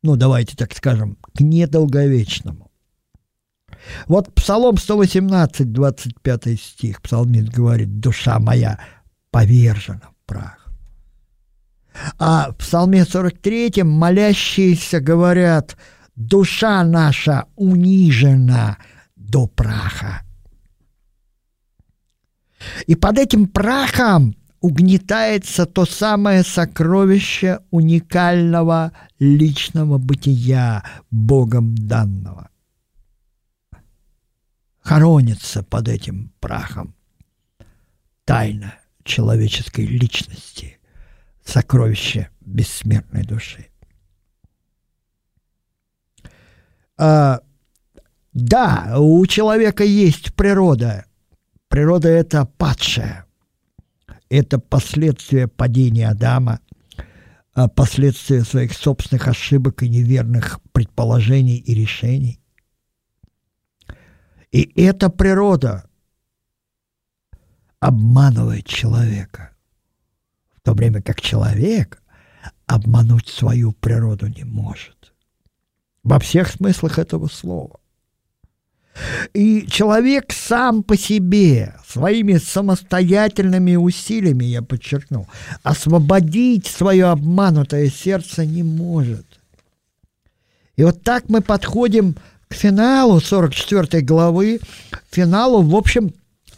Ну, 0.03 0.16
давайте 0.16 0.57
так 0.57 0.72
скажем, 0.74 1.18
к 1.35 1.40
недолговечному. 1.40 2.70
Вот 4.07 4.33
Псалом 4.35 4.76
118, 4.76 5.72
25 5.72 6.61
стих, 6.61 7.03
псалмист 7.03 7.48
говорит, 7.48 7.98
душа 7.98 8.38
моя 8.38 8.79
повержена 9.31 10.11
в 10.12 10.26
прах. 10.26 10.60
А 12.18 12.50
в 12.50 12.57
Псалме 12.57 13.05
43 13.05 13.83
молящиеся 13.83 15.00
говорят, 15.00 15.76
душа 16.16 16.83
наша 16.85 17.46
унижена 17.57 18.79
до 19.16 19.46
праха. 19.46 20.22
И 22.87 22.94
под 22.94 23.18
этим 23.18 23.46
прахом 23.48 24.37
угнетается 24.61 25.66
то 25.66 25.87
самое 25.87 26.42
сокровище 26.44 27.61
уникального 27.70 28.92
личного 29.18 29.98
бытия, 29.98 30.85
Богом 31.11 31.74
данного 31.74 32.50
хоронится 34.90 35.62
под 35.62 35.87
этим 35.87 36.33
прахом. 36.40 36.96
Тайна 38.24 38.74
человеческой 39.05 39.87
личности, 39.87 40.79
сокровище 41.44 42.31
бессмертной 42.40 43.24
души. 43.24 43.66
А, 46.96 47.40
да, 48.33 48.96
у 48.98 49.24
человека 49.26 49.85
есть 49.85 50.35
природа. 50.35 51.07
Природа 51.68 52.09
это 52.09 52.44
падшая. 52.44 53.26
Это 54.29 54.59
последствия 54.59 55.48
падения 55.48 56.09
Адама, 56.09 56.61
а 57.53 57.68
последствия 57.68 58.44
своих 58.44 58.74
собственных 58.74 59.26
ошибок 59.26 59.83
и 59.83 59.88
неверных 59.88 60.61
предположений 60.72 61.57
и 61.57 61.74
решений. 61.74 62.40
И 64.53 64.70
эта 64.81 65.11
природа 65.11 65.88
обманывает 67.81 68.66
человека, 68.66 69.49
то 70.70 70.74
время 70.74 71.02
как 71.02 71.20
человек 71.20 72.00
обмануть 72.66 73.26
свою 73.26 73.72
природу 73.72 74.28
не 74.28 74.44
может. 74.44 75.12
Во 76.04 76.20
всех 76.20 76.48
смыслах 76.48 77.00
этого 77.00 77.26
слова. 77.26 77.80
И 79.35 79.66
человек 79.68 80.33
сам 80.33 80.85
по 80.85 80.96
себе, 80.96 81.74
своими 81.85 82.37
самостоятельными 82.37 83.74
усилиями, 83.74 84.44
я 84.44 84.62
подчеркну, 84.62 85.26
освободить 85.64 86.68
свое 86.68 87.06
обманутое 87.06 87.90
сердце 87.90 88.46
не 88.46 88.62
может. 88.62 89.26
И 90.76 90.85
вот 90.85 91.02
так 91.02 91.28
мы 91.28 91.40
подходим 91.40 92.14
к 92.46 92.54
финалу 92.54 93.18
44 93.18 94.04
главы, 94.04 94.61
финалу, 95.11 95.62
в 95.62 95.74
общем, 95.74 96.12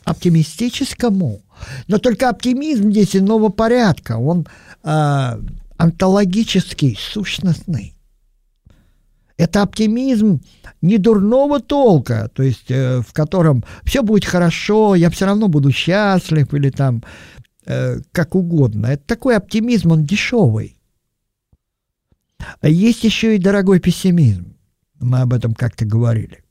оптимистическому. 0.04 1.42
Но 1.88 1.98
только 1.98 2.28
оптимизм 2.28 2.90
здесь 2.90 3.16
иного 3.16 3.48
порядка. 3.48 4.16
Он 4.16 4.46
э, 4.82 5.40
онтологический, 5.76 6.98
сущностный. 6.98 7.94
Это 9.36 9.62
оптимизм 9.62 10.40
не 10.82 10.98
дурного 10.98 11.60
толка, 11.60 12.30
то 12.34 12.42
есть 12.42 12.70
э, 12.70 13.00
в 13.00 13.12
котором 13.12 13.64
все 13.84 14.02
будет 14.02 14.24
хорошо, 14.24 14.94
я 14.94 15.10
все 15.10 15.26
равно 15.26 15.48
буду 15.48 15.72
счастлив 15.72 16.52
или 16.54 16.70
там 16.70 17.02
э, 17.66 18.00
как 18.12 18.34
угодно. 18.34 18.86
Это 18.86 19.02
такой 19.06 19.36
оптимизм, 19.36 19.92
он 19.92 20.04
дешевый. 20.04 20.76
Есть 22.62 23.04
еще 23.04 23.36
и 23.36 23.38
дорогой 23.38 23.80
пессимизм. 23.80 24.56
Мы 25.00 25.20
об 25.20 25.32
этом 25.32 25.54
как-то 25.54 25.84
говорили. 25.84 26.42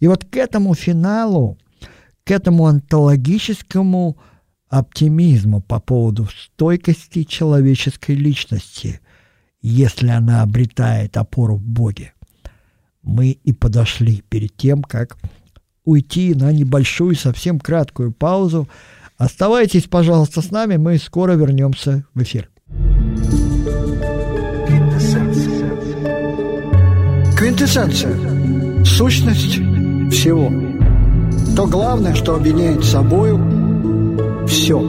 И 0.00 0.06
вот 0.06 0.24
к 0.24 0.36
этому 0.36 0.74
финалу, 0.74 1.58
к 2.24 2.30
этому 2.30 2.66
онтологическому 2.66 4.16
оптимизму 4.68 5.60
по 5.60 5.80
поводу 5.80 6.26
стойкости 6.26 7.24
человеческой 7.24 8.14
личности, 8.14 9.00
если 9.60 10.08
она 10.08 10.42
обретает 10.42 11.16
опору 11.16 11.56
в 11.56 11.62
Боге, 11.62 12.14
мы 13.02 13.30
и 13.30 13.52
подошли 13.52 14.22
перед 14.28 14.56
тем, 14.56 14.82
как 14.82 15.18
уйти 15.84 16.34
на 16.34 16.52
небольшую, 16.52 17.16
совсем 17.16 17.58
краткую 17.60 18.12
паузу. 18.12 18.68
Оставайтесь, 19.18 19.84
пожалуйста, 19.84 20.40
с 20.40 20.50
нами, 20.50 20.76
мы 20.76 20.98
скоро 20.98 21.32
вернемся 21.32 22.04
в 22.14 22.22
эфир. 22.22 22.48
Квинтэссенция. 27.36 28.84
Сущность 28.84 29.54
всего. 30.12 30.50
То 31.56 31.66
главное, 31.66 32.14
что 32.14 32.36
объединяет 32.36 32.84
собою 32.84 33.38
все. 34.46 34.80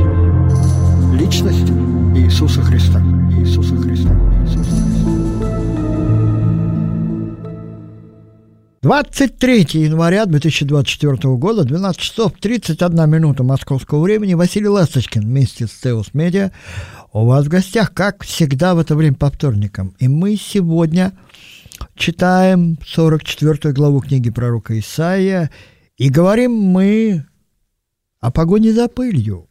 Личность 1.14 1.70
Иисуса 2.16 2.62
Христа. 2.62 3.02
Иисуса 3.38 3.76
Христа. 3.76 4.18
23 8.84 9.66
января 9.74 10.26
2024 10.26 11.16
года, 11.38 11.64
12 11.64 11.98
часов 11.98 12.34
31 12.38 13.10
минута 13.10 13.42
московского 13.44 14.02
времени. 14.02 14.34
Василий 14.34 14.68
Ласточкин 14.68 15.22
вместе 15.22 15.68
с 15.68 15.72
Теус 15.72 16.14
Медиа. 16.14 16.52
У 17.14 17.26
вас 17.26 17.46
в 17.46 17.50
гостях, 17.50 17.94
как 17.94 18.24
всегда, 18.24 18.76
в 18.76 18.80
это 18.80 18.98
время 18.98 19.16
по 19.16 19.30
вторникам. 19.30 19.94
И 20.00 20.10
мы 20.10 20.36
сегодня 20.36 21.14
читаем 21.96 22.78
44 22.86 23.74
главу 23.74 24.02
книги 24.02 24.30
пророка 24.30 24.78
Исаия. 24.78 25.50
И 26.04 26.10
говорим 26.10 26.52
мы 26.52 27.26
о 28.20 28.30
погоне 28.30 28.74
за 28.74 28.90
пылью, 28.90 29.48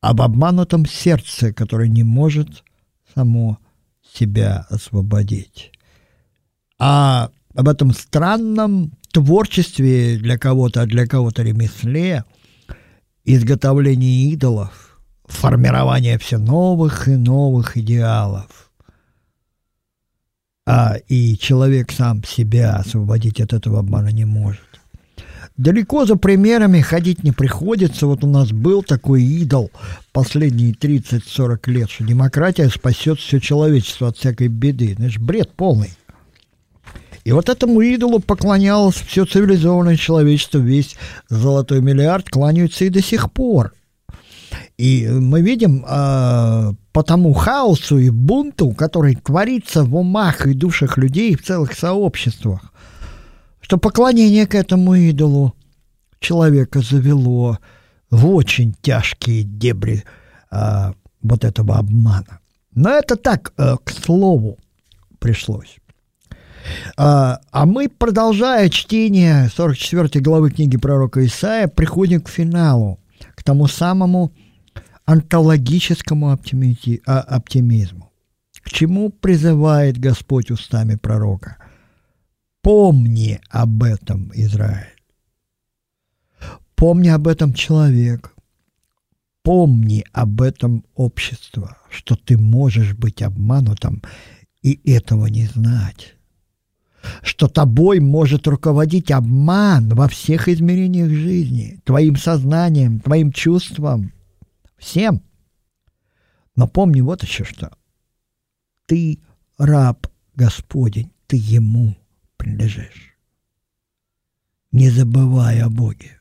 об 0.00 0.20
обманутом 0.20 0.86
сердце, 0.86 1.52
которое 1.52 1.88
не 1.88 2.02
может 2.02 2.64
само 3.14 3.56
себя 4.12 4.66
освободить. 4.70 5.70
А 6.80 7.30
об 7.54 7.68
этом 7.68 7.92
странном 7.92 8.90
творчестве 9.12 10.18
для 10.18 10.36
кого-то, 10.36 10.82
а 10.82 10.86
для 10.86 11.06
кого-то 11.06 11.44
ремесле, 11.44 12.24
изготовлении 13.22 14.32
идолов, 14.32 15.00
формирование 15.26 16.18
все 16.18 16.38
новых 16.38 17.06
и 17.06 17.14
новых 17.14 17.76
идеалов. 17.76 18.72
А 20.66 20.96
и 21.06 21.38
человек 21.38 21.92
сам 21.92 22.24
себя 22.24 22.74
освободить 22.74 23.40
от 23.40 23.52
этого 23.52 23.78
обмана 23.78 24.08
не 24.08 24.24
может. 24.24 24.75
Далеко 25.56 26.04
за 26.04 26.16
примерами 26.16 26.80
ходить 26.80 27.24
не 27.24 27.32
приходится. 27.32 28.06
Вот 28.06 28.22
у 28.24 28.26
нас 28.26 28.52
был 28.52 28.82
такой 28.82 29.22
идол 29.22 29.70
последние 30.12 30.72
30-40 30.72 31.70
лет, 31.70 31.90
что 31.90 32.04
демократия 32.04 32.68
спасет 32.68 33.18
все 33.18 33.40
человечество 33.40 34.08
от 34.08 34.18
всякой 34.18 34.48
беды. 34.48 34.94
Знаешь, 34.96 35.18
бред 35.18 35.52
полный. 35.56 35.90
И 37.24 37.32
вот 37.32 37.48
этому 37.48 37.80
идолу 37.80 38.20
поклонялось 38.20 38.94
все 38.94 39.24
цивилизованное 39.24 39.96
человечество, 39.96 40.58
весь 40.58 40.96
золотой 41.28 41.80
миллиард 41.80 42.28
кланяются 42.28 42.84
и 42.84 42.88
до 42.88 43.02
сих 43.02 43.32
пор. 43.32 43.72
И 44.78 45.08
мы 45.08 45.40
видим 45.40 45.84
э, 45.88 46.72
по 46.92 47.02
тому 47.02 47.32
хаосу 47.32 47.98
и 47.98 48.10
бунту, 48.10 48.70
который 48.70 49.16
творится 49.16 49.84
в 49.84 49.96
умах 49.96 50.46
и 50.46 50.54
душах 50.54 50.98
людей 50.98 51.34
в 51.34 51.42
целых 51.42 51.72
сообществах, 51.72 52.72
что 53.66 53.78
поклонение 53.78 54.46
к 54.46 54.54
этому 54.54 54.94
идолу 54.94 55.52
человека 56.20 56.82
завело 56.82 57.58
в 58.12 58.28
очень 58.28 58.76
тяжкие 58.80 59.42
дебри 59.42 60.04
э, 60.52 60.92
вот 61.20 61.44
этого 61.44 61.76
обмана. 61.76 62.38
Но 62.76 62.90
это 62.90 63.16
так, 63.16 63.52
э, 63.58 63.74
к 63.82 63.90
слову, 63.90 64.56
пришлось. 65.18 65.78
А, 66.96 67.40
а 67.50 67.66
мы, 67.66 67.88
продолжая 67.88 68.68
чтение 68.68 69.48
44 69.48 70.22
главы 70.22 70.52
книги 70.52 70.76
пророка 70.76 71.26
Исаия, 71.26 71.66
приходим 71.66 72.20
к 72.20 72.28
финалу, 72.28 73.00
к 73.34 73.42
тому 73.42 73.66
самому 73.66 74.30
онтологическому 75.06 76.30
а, 76.30 77.20
оптимизму. 77.20 78.12
К 78.62 78.70
чему 78.70 79.10
призывает 79.10 79.98
Господь 79.98 80.52
устами 80.52 80.94
пророка? 80.94 81.56
Помни 82.66 83.40
об 83.48 83.84
этом, 83.84 84.32
Израиль. 84.34 85.00
Помни 86.74 87.06
об 87.06 87.28
этом 87.28 87.54
человек. 87.54 88.34
Помни 89.44 90.04
об 90.12 90.42
этом 90.42 90.84
общество, 90.96 91.78
что 91.90 92.16
ты 92.16 92.36
можешь 92.36 92.94
быть 92.94 93.22
обманутым 93.22 94.02
и 94.62 94.80
этого 94.90 95.26
не 95.26 95.46
знать 95.46 96.14
что 97.22 97.46
тобой 97.46 98.00
может 98.00 98.48
руководить 98.48 99.12
обман 99.12 99.90
во 99.90 100.08
всех 100.08 100.48
измерениях 100.48 101.08
жизни, 101.08 101.78
твоим 101.84 102.16
сознанием, 102.16 102.98
твоим 102.98 103.30
чувством, 103.30 104.12
всем. 104.76 105.22
Но 106.56 106.66
помни 106.66 107.00
вот 107.00 107.22
еще 107.22 107.44
что. 107.44 107.70
Ты 108.86 109.20
раб 109.56 110.08
Господень, 110.34 111.12
ты 111.28 111.36
Ему 111.36 111.94
принадлежишь. 112.36 113.16
Не 114.72 114.90
забывай 114.90 115.60
о 115.60 115.70
Боге. 115.70 116.20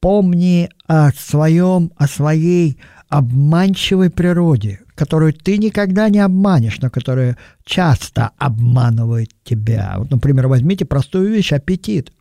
Помни 0.00 0.68
о 0.86 1.10
своем, 1.12 1.90
о 1.96 2.06
своей 2.06 2.78
обманчивой 3.08 4.10
природе, 4.10 4.80
которую 4.94 5.32
ты 5.32 5.56
никогда 5.58 6.08
не 6.08 6.18
обманешь, 6.18 6.80
но 6.80 6.90
которая 6.90 7.38
часто 7.64 8.32
обманывает 8.38 9.30
тебя. 9.44 9.94
Вот, 9.98 10.10
например, 10.10 10.48
возьмите 10.48 10.84
простую 10.84 11.30
вещь– 11.30 11.52
аппетит, 11.52 12.12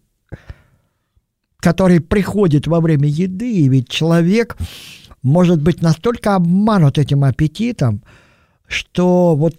который 1.58 2.00
приходит 2.00 2.68
во 2.68 2.80
время 2.80 3.08
еды, 3.08 3.52
и 3.52 3.70
ведь 3.70 3.90
человек 3.90 4.58
может 5.22 5.62
быть 5.62 5.82
настолько 5.82 6.36
обманут 6.36 6.98
этим 6.98 7.24
аппетитом, 7.24 8.04
что 8.68 9.36
вот 9.36 9.56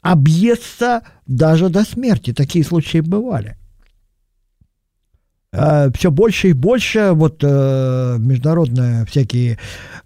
объестся 0.00 1.02
даже 1.26 1.68
до 1.68 1.84
смерти. 1.84 2.32
Такие 2.32 2.64
случаи 2.64 3.00
бывали. 3.00 3.56
А, 5.50 5.90
все 5.92 6.10
больше 6.10 6.50
и 6.50 6.52
больше 6.52 7.12
вот 7.12 7.38
э, 7.42 8.16
международные 8.18 9.06
всякие 9.06 9.58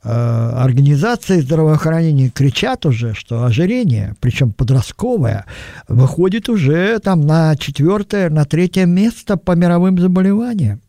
э, 0.02 0.08
организации 0.08 1.40
здравоохранения 1.40 2.30
кричат 2.30 2.86
уже, 2.86 3.12
что 3.12 3.44
ожирение, 3.44 4.14
причем 4.20 4.52
подростковое, 4.52 5.46
выходит 5.88 6.48
уже 6.48 7.00
там 7.00 7.22
на 7.22 7.56
четвертое, 7.56 8.30
на 8.30 8.44
третье 8.44 8.86
место 8.86 9.36
по 9.36 9.52
мировым 9.52 9.98
заболеваниям. 9.98 10.80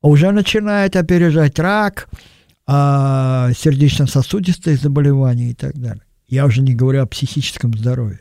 Уже 0.00 0.30
начинает 0.30 0.96
опережать 0.96 1.58
рак, 1.58 2.08
э, 2.66 2.72
сердечно-сосудистые 3.58 4.78
заболевания 4.78 5.50
и 5.50 5.54
так 5.54 5.74
далее. 5.74 6.05
Я 6.28 6.44
уже 6.46 6.60
не 6.60 6.74
говорю 6.74 7.02
о 7.02 7.06
психическом 7.06 7.74
здоровье. 7.74 8.20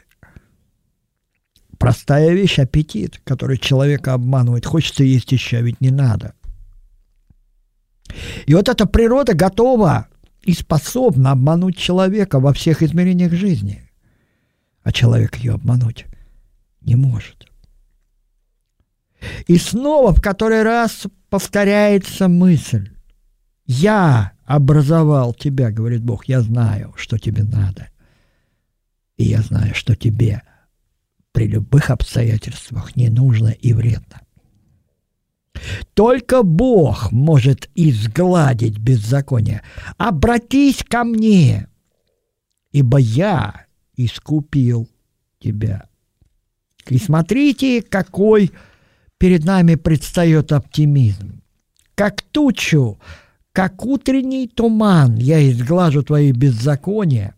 Простая 1.78 2.34
вещь– 2.34 2.60
аппетит, 2.60 3.20
который 3.24 3.58
человека 3.58 4.13
обманывает. 4.13 4.65
Хочется 4.65 5.04
есть 5.04 5.32
еще, 5.32 5.58
а 5.58 5.62
ведь 5.62 5.82
не 5.82 5.91
надо. 5.91 6.34
И 8.46 8.54
вот 8.54 8.70
эта 8.70 8.86
природа 8.86 9.34
готова 9.34 10.08
и 10.44 10.54
способна 10.54 11.32
обмануть 11.32 11.78
человека 11.78 12.39
во 12.39 12.54
всех 12.54 12.82
измерениях 12.82 13.34
жизни. 13.34 13.89
А 14.84 14.91
человек 14.91 15.38
ее 15.38 15.54
обмануть 15.54 16.06
не 16.82 16.96
может. 16.96 17.48
И 19.48 19.58
снова 19.58 20.13
в 20.13 20.22
который 20.22 20.62
раз 20.63 21.08
повторяется 21.30 22.28
мысль. 22.28 22.91
«Я 23.65 24.34
образовал 24.46 25.34
тебя,— 25.34 25.72
говорит 25.72 26.04
Бог,— 26.04 26.26
я 26.28 26.41
знаю, 26.41 26.94
что 26.98 27.18
тебе 27.18 27.44
надо. 27.44 27.89
И 29.17 29.23
я 29.25 29.41
знаю, 29.41 29.73
что 29.73 29.95
тебе 29.95 30.41
при 31.32 31.47
любых 31.47 31.89
обстоятельствах 31.89 32.95
не 32.95 33.10
нужно 33.10 33.49
и 33.49 33.73
вредно. 33.73 34.21
Только 35.94 36.44
Бог 36.44 37.12
может 37.12 37.69
изгладить 37.75 38.77
беззаконие. 38.77 39.62
Обратись 39.98 40.83
ко 40.83 41.04
мне, 41.04 41.67
ибо 42.71 42.98
я 42.98 43.65
искупил 43.96 44.90
тебя. 45.40 45.87
И 46.90 46.98
смотрите, 46.98 47.81
какой 47.81 48.52
перед 49.17 49.46
нами 49.46 49.75
предстает 49.75 50.52
оптимизм. 50.52 51.42
Как 51.96 52.21
тучу, 52.21 53.00
как 53.54 53.85
утренний 53.85 54.48
туман 54.48 55.15
я 55.15 55.50
изглажу 55.50 56.04
твои 56.04 56.31
беззакония. 56.31 57.35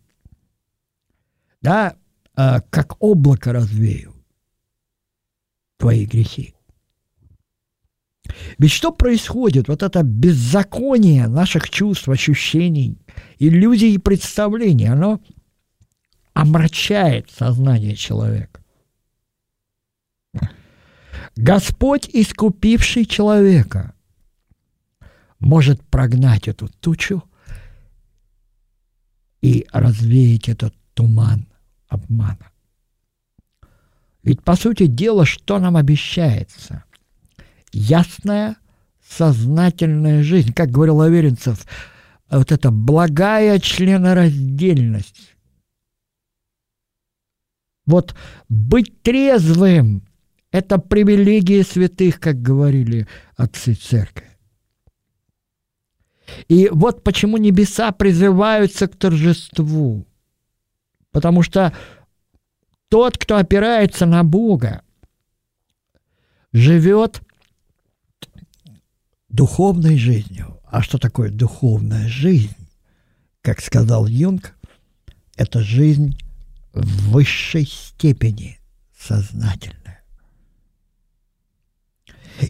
Да, 1.60 1.96
а, 2.34 2.60
как 2.60 3.02
облако 3.02 3.52
развею 3.52 4.14
твои 5.76 6.06
грехи. 6.06 6.54
Ведь 8.58 8.72
что 8.72 8.92
происходит? 8.92 9.68
Вот 9.68 9.82
это 9.82 10.02
беззаконие 10.02 11.28
наших 11.28 11.70
чувств, 11.70 12.08
ощущений, 12.08 12.98
иллюзий 13.38 13.94
и 13.94 13.98
представлений, 13.98 14.86
оно 14.86 15.20
омрачает 16.34 17.30
сознание 17.30 17.96
человека. 17.96 18.62
Господь, 21.36 22.08
искупивший 22.12 23.04
человека, 23.04 23.94
может 25.38 25.82
прогнать 25.82 26.48
эту 26.48 26.68
тучу 26.68 27.22
и 29.40 29.66
развеять 29.72 30.48
этот 30.48 30.74
туман 30.98 31.46
обмана. 31.86 32.50
Ведь, 34.24 34.42
по 34.42 34.56
сути 34.56 34.86
дела, 34.86 35.24
что 35.24 35.60
нам 35.60 35.76
обещается? 35.76 36.82
Ясная, 37.72 38.56
сознательная 39.08 40.24
жизнь. 40.24 40.52
Как 40.52 40.70
говорил 40.70 41.00
Аверинцев, 41.00 41.64
вот 42.28 42.50
эта 42.50 42.72
благая 42.72 43.60
членораздельность. 43.60 45.36
Вот 47.86 48.16
быть 48.48 49.00
трезвым– 49.02 50.02
это 50.50 50.78
привилегия 50.78 51.62
святых, 51.62 52.18
как 52.18 52.42
говорили 52.42 53.06
отцы 53.36 53.74
церкви. 53.74 54.26
И 56.48 56.68
вот 56.72 57.04
почему 57.04 57.36
небеса 57.36 57.92
призываются 57.92 58.88
к 58.88 58.96
торжеству. 58.96 60.07
Потому 61.18 61.42
что 61.42 61.72
тот, 62.88 63.18
кто 63.18 63.38
опирается 63.38 64.06
на 64.06 64.22
Бога, 64.22 64.82
живет 66.52 67.22
духовной 69.28 69.98
жизнью. 69.98 70.60
А 70.70 70.80
что 70.80 70.96
такое 70.98 71.32
духовная 71.32 72.06
жизнь? 72.06 72.54
Как 73.40 73.60
сказал 73.60 74.06
Юнг, 74.06 74.54
это 75.34 75.60
жизнь 75.60 76.16
в 76.72 77.10
высшей 77.10 77.66
степени 77.66 78.60
сознательная. 78.96 79.77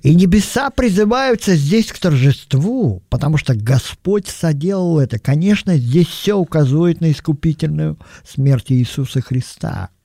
И 0.03 0.15
небеса 0.15 0.71
призываются 0.71 1.55
здесь 1.57 1.93
к 1.93 1.99
торжеству, 1.99 3.03
потому 3.09 3.37
что 3.39 3.55
Господь 3.55 4.29
соделал 4.29 4.99
это. 4.99 5.19
Конечно, 5.19 5.77
здесь 5.77 6.09
все 6.09 6.35
указывает 6.35 7.01
на 7.01 7.11
искупительную 7.11 7.99
смерть 8.25 8.71
Иисуса 8.71 9.21
Христа– 9.21 9.91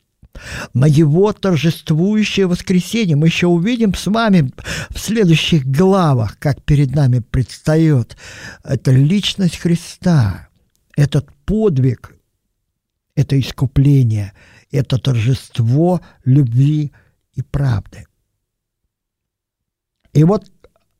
на 0.73 0.85
его 0.85 1.31
торжествующее 1.33 2.47
воскресенье. 2.47 3.15
Мы 3.15 3.27
еще 3.27 3.47
увидим 3.47 3.93
с 3.93 4.07
вами 4.07 4.51
в 4.89 4.97
следующих 4.97 5.65
главах, 5.65 6.37
как 6.39 6.61
перед 6.63 6.95
нами 6.95 7.19
предстает 7.19 8.17
эта 8.63 8.91
личность 8.91 9.57
Христа, 9.57 10.47
этот 10.95 11.29
подвиг, 11.45 12.15
это 13.15 13.39
искупление, 13.39 14.33
это 14.71 14.97
торжество 14.97 16.01
любви 16.25 16.91
и 17.33 17.41
правды. 17.41 18.05
И 20.13 20.23
вот 20.23 20.51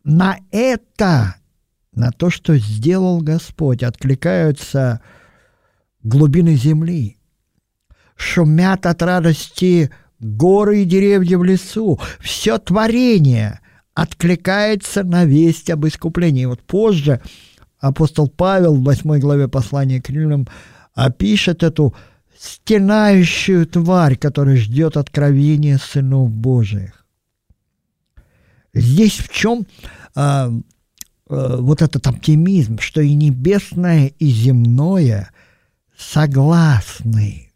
на 0.04 0.38
это, 0.52 1.36
на 1.94 2.12
то, 2.12 2.30
что 2.30 2.58
сделал 2.58 3.22
Господь, 3.22 3.84
откликаются 3.84 5.02
глубины 6.02 6.56
земли– 6.56 7.18
шумят 8.16 8.86
от 8.86 9.02
радости 9.02 9.92
горы 10.20 10.84
и 10.84 10.86
деревья 10.86 11.38
в 11.38 11.44
лесу, 11.44 12.00
все 12.20 12.58
творение 12.58 13.60
откликается 13.94 15.04
на 15.04 15.26
весть 15.26 15.70
об 15.70 15.86
искуплении. 15.86 16.46
Вот 16.46 16.62
позже 16.62 17.22
апостол 17.80 18.28
Павел 18.28 18.76
в 18.76 18.84
8 18.84 19.20
главе 19.20 19.48
послания 19.48 20.02
к 20.02 20.10
римлянам 20.10 20.48
опишет 20.94 21.64
эту 21.64 21.94
стенающую 22.38 23.66
тварь, 23.68 24.16
которая 24.16 24.58
ждет 24.58 24.98
откровения 24.98 25.78
сынов 25.78 26.32
Божиих. 26.32 27.03
Здесь 28.74 29.18
в 29.20 29.30
чем 29.30 29.66
а, 30.16 30.52
а, 31.28 31.58
вот 31.58 31.82
этот 31.82 32.08
оптимизм, 32.08 32.80
что 32.80 33.02
и 33.02 33.14
небесное, 33.14 34.08
и 34.08 34.30
земное 34.30 35.32
согласны 35.98 37.52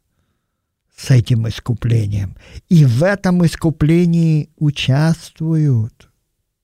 с 0.96 1.12
этим 1.12 1.48
искуплением. 1.48 2.36
И 2.70 2.86
в 2.86 3.04
этом 3.04 3.46
искуплении 3.46 4.50
участвуют. 4.58 6.10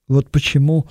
Вот 0.08 0.30
почему 0.32 0.88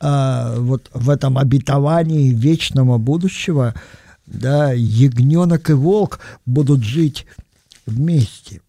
э, 0.00 0.54
вот 0.58 0.90
в 0.94 1.10
этом 1.10 1.38
обетовании 1.38 2.32
вечного 2.32 2.98
будущего 2.98 3.74
да, 4.26 4.72
ягненок 4.72 5.70
и 5.70 5.74
волк 5.74 6.20
будут 6.46 6.82
жить 6.82 7.26
вместе. 7.86 8.62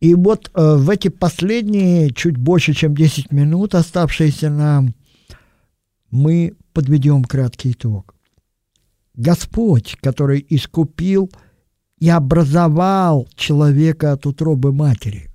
И 0.00 0.14
вот 0.14 0.50
э, 0.54 0.76
в 0.76 0.90
эти 0.90 1.08
последние 1.08 2.10
чуть 2.10 2.36
больше, 2.36 2.74
чем 2.74 2.94
10 2.94 3.32
минут, 3.32 3.74
оставшиеся 3.74 4.50
нам, 4.50 4.94
мы 6.10 6.54
подведем 6.72 7.24
краткий 7.24 7.72
итог. 7.72 8.14
Господь, 9.14 9.96
который 10.00 10.44
искупил– 10.48 11.30
и 11.98 12.08
образовал 12.08 13.28
человека 13.34 14.12
от 14.12 14.26
утробы 14.26 14.72
матери, 14.72 15.30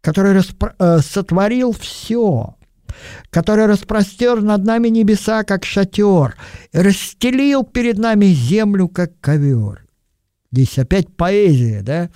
который 0.00 0.32
распро- 0.32 0.74
э, 0.78 0.98
сотворил 0.98 1.72
все, 1.72 2.56
который 3.30 3.66
распростер 3.66 4.42
над 4.42 4.64
нами 4.64 4.88
небеса, 4.88 5.44
как 5.44 5.64
шатер, 5.64 6.36
и 6.72 6.78
расстелил 6.78 7.64
перед 7.64 7.98
нами 7.98 8.26
землю, 8.26 8.88
как 8.88 9.18
ковер. 9.20 9.86
Здесь 10.50 10.78
опять 10.78 11.14
поэзия, 11.14 11.82
да? 11.82 12.10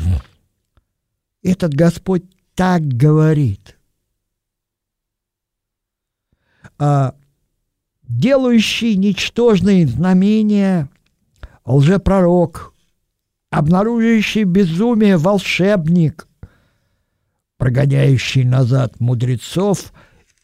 Этот 1.42 1.74
Господь 1.74 2.24
так 2.54 2.82
говорит. 2.82 3.78
А, 6.78 7.14
делающий 8.02 8.96
ничтожные 8.96 9.86
знамения, 9.86 10.88
лжепророк, 11.64 12.74
обнаруживающий 13.50 14.44
безумие 14.44 15.16
волшебник, 15.16 16.26
прогоняющий 17.56 18.44
назад 18.44 19.00
мудрецов 19.00 19.92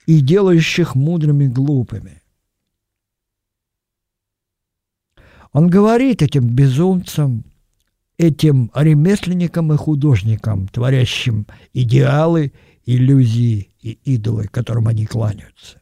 и 0.06 0.20
делающих 0.20 0.94
мудрыми 0.94 1.46
глупыми. 1.46 2.22
Он 5.52 5.68
говорит 5.68 6.20
этим 6.20 6.48
безумцам, 6.48 7.44
этим 8.18 8.70
ремесленникам 8.74 9.72
и 9.72 9.76
художникам, 9.76 10.68
творящим 10.68 11.46
идеалы, 11.72 12.52
иллюзии 12.86 13.70
и 13.80 13.98
идолы, 14.04 14.48
которым 14.48 14.88
они 14.88 15.06
кланяются. 15.06 15.80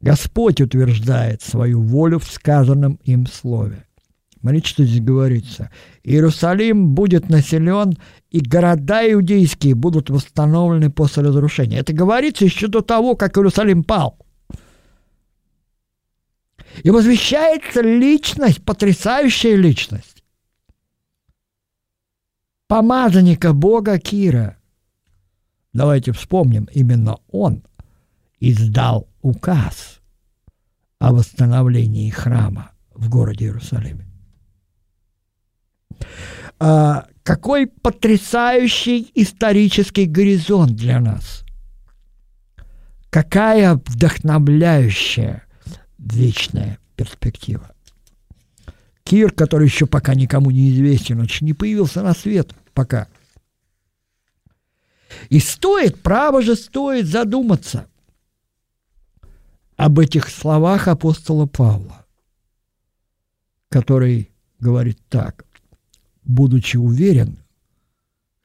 Господь 0.00 0.60
утверждает 0.60 1.40
свою 1.40 1.80
волю 1.80 2.18
в 2.18 2.24
сказанном 2.24 2.98
им 3.04 3.26
слове. 3.26 3.86
Смотрите, 4.38 4.68
что 4.68 4.84
здесь 4.84 5.00
говорится. 5.00 5.70
Иерусалим 6.02 6.94
будет 6.94 7.30
населен, 7.30 7.96
и 8.30 8.40
города 8.40 9.10
иудейские 9.10 9.74
будут 9.74 10.10
восстановлены 10.10 10.90
после 10.90 11.22
разрушения. 11.22 11.78
Это 11.78 11.94
говорится 11.94 12.44
еще 12.44 12.66
до 12.66 12.82
того, 12.82 13.16
как 13.16 13.38
Иерусалим 13.38 13.82
пал. 13.82 14.18
И 16.82 16.90
возвещается 16.90 17.80
личность, 17.80 18.62
потрясающая 18.62 19.56
личность. 19.56 20.13
Помазанника 22.74 23.52
Бога 23.52 24.00
Кира. 24.00 24.56
Давайте 25.72 26.10
вспомним, 26.10 26.68
именно 26.72 27.18
он 27.30 27.62
издал 28.40 29.06
указ 29.22 30.00
о 30.98 31.12
восстановлении 31.12 32.10
храма 32.10 32.72
в 32.92 33.08
городе 33.08 33.44
Иерусалиме. 33.44 34.08
А, 36.58 37.06
какой 37.22 37.68
потрясающий 37.68 39.08
исторический 39.14 40.06
горизонт 40.06 40.72
для 40.72 40.98
нас. 40.98 41.44
Какая 43.08 43.76
вдохновляющая 43.76 45.44
вечная 45.98 46.80
перспектива. 46.96 47.70
Кир, 49.04 49.30
который 49.30 49.68
еще 49.68 49.86
пока 49.86 50.16
никому 50.16 50.50
не 50.50 50.72
известен, 50.72 51.22
еще 51.22 51.44
не 51.44 51.52
появился 51.52 52.02
на 52.02 52.14
свет 52.14 52.52
пока. 52.74 53.08
И 55.30 55.38
стоит, 55.38 56.02
право 56.02 56.42
же 56.42 56.56
стоит 56.56 57.06
задуматься 57.06 57.86
об 59.76 59.98
этих 59.98 60.28
словах 60.28 60.88
апостола 60.88 61.46
Павла, 61.46 62.04
который 63.70 64.30
говорит 64.58 64.98
так 65.08 65.44
будучи 66.24 66.76
уверен, 66.76 67.38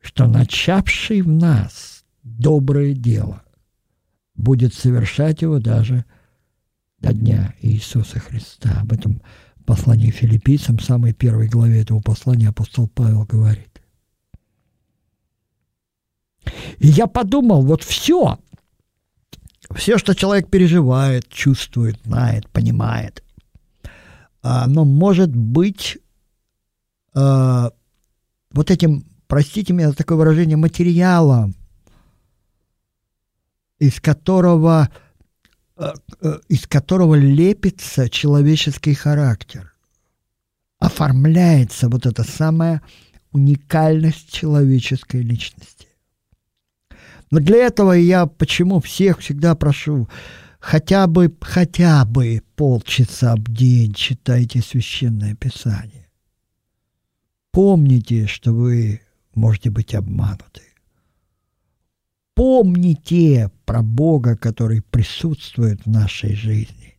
что 0.02 0.28
начавший 0.28 1.22
в 1.22 1.28
нас 1.28 2.04
доброе 2.24 2.94
дело 2.94 3.44
будет 4.36 4.74
совершать 4.74 5.42
его 5.42 5.60
даже 5.60 6.06
до 7.00 7.14
дня 7.14 7.54
Иисуса 7.62 8.20
Христа. 8.20 8.80
Об 8.82 8.94
этом 8.94 9.22
послании 9.66 10.12
филиппийцам, 10.12 10.80
самой 10.80 11.14
первой 11.14 11.48
главе 11.48 11.82
этого 11.82 12.00
послания 12.00 12.50
апостол 12.50 12.88
Павел 12.88 13.26
говорит. 13.26 13.69
И 16.78 16.88
я 16.88 17.08
подумал, 17.08 17.64
вот 17.64 17.84
все, 17.84 18.38
все, 19.76 19.98
что 19.98 20.16
человек 20.16 20.50
переживает, 20.50 21.30
чувствует, 21.30 22.00
знает, 22.04 22.48
понимает, 22.50 23.24
оно 24.42 24.86
может 24.86 25.36
быть 25.36 25.98
э, 27.14 27.70
вот 28.52 28.72
этим, 28.72 29.06
простите 29.28 29.74
меня 29.74 29.90
за 29.90 29.96
такое 29.96 30.18
выражение, 30.18 30.58
материалом, 30.58 31.56
из 33.80 34.00
которого, 34.00 34.90
э, 35.78 35.94
э, 36.22 36.40
из 36.48 36.68
которого 36.68 37.16
лепится 37.16 38.10
человеческий 38.10 38.94
характер, 38.94 39.74
оформляется 40.80 41.90
вот 41.90 42.06
эта 42.06 42.24
самая 42.24 42.82
уникальность 43.32 44.32
человеческой 44.32 45.22
личности. 45.22 45.89
Но 47.32 47.40
для 47.40 47.58
этого 47.68 47.94
я 47.94 48.26
почему 48.26 48.80
всех 48.80 49.20
всегда 49.20 49.56
прошу, 49.56 50.10
хотя 50.60 51.08
бы, 51.08 51.36
хотя 51.42 52.06
бы 52.06 52.42
полчаса 52.56 53.36
в 53.36 53.44
день 53.44 53.94
читайте 53.94 54.62
Священное 54.62 55.36
Писание. 55.36 56.10
Помните, 57.52 58.28
что 58.28 58.52
вы 58.52 59.02
можете 59.36 59.70
быть 59.70 59.94
обмануты. 59.94 60.62
Помните 62.36 63.52
про 63.66 63.82
Бога, 63.82 64.36
который 64.36 64.82
присутствует 64.82 65.86
в 65.86 65.90
нашей 65.90 66.36
жизни. 66.36 66.98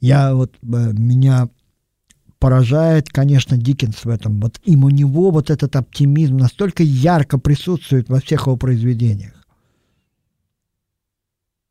Я 0.00 0.34
вот, 0.34 0.56
э, 0.62 0.92
меня 0.92 1.48
поражает, 2.38 3.08
конечно, 3.08 3.56
Диккенс 3.56 4.04
в 4.04 4.08
этом. 4.08 4.40
Вот 4.40 4.60
им 4.64 4.84
у 4.84 4.90
него 4.90 5.30
вот 5.30 5.50
этот 5.50 5.76
оптимизм 5.76 6.36
настолько 6.36 6.82
ярко 6.82 7.38
присутствует 7.38 8.08
во 8.08 8.20
всех 8.20 8.46
его 8.46 8.56
произведениях. 8.56 9.34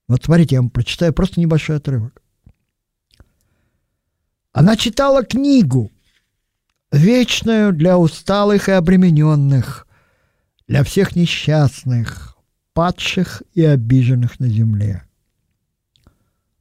Вот 0.07 0.23
смотрите, 0.23 0.55
я 0.55 0.61
вам 0.61 0.69
прочитаю 0.69 1.13
просто 1.13 1.39
небольшой 1.39 1.77
отрывок. 1.77 2.21
Она 4.53 4.75
читала 4.75 5.23
книгу, 5.23 5.91
вечную 6.91 7.73
для 7.73 7.97
усталых 7.97 8.69
и 8.69 8.71
обремененных, 8.71 9.87
для 10.67 10.83
всех 10.83 11.15
несчастных, 11.15 12.37
падших 12.73 13.43
и 13.53 13.63
обиженных 13.63 14.39
на 14.39 14.47
земле. 14.47 15.06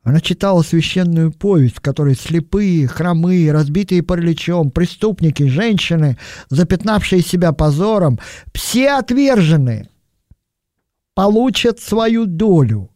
Она 0.07 0.20
читала 0.20 0.62
священную 0.62 1.32
повесть, 1.32 1.78
в 1.78 1.80
которой 1.80 2.14
слепые, 2.14 2.86
хромые, 2.86 3.50
разбитые 3.50 4.04
параличом, 4.04 4.70
преступники, 4.70 5.42
женщины, 5.48 6.16
запятнавшие 6.48 7.22
себя 7.22 7.50
позором, 7.50 8.20
все 8.54 8.92
отверженные, 8.92 9.90
получат 11.14 11.80
свою 11.80 12.26
долю. 12.26 12.88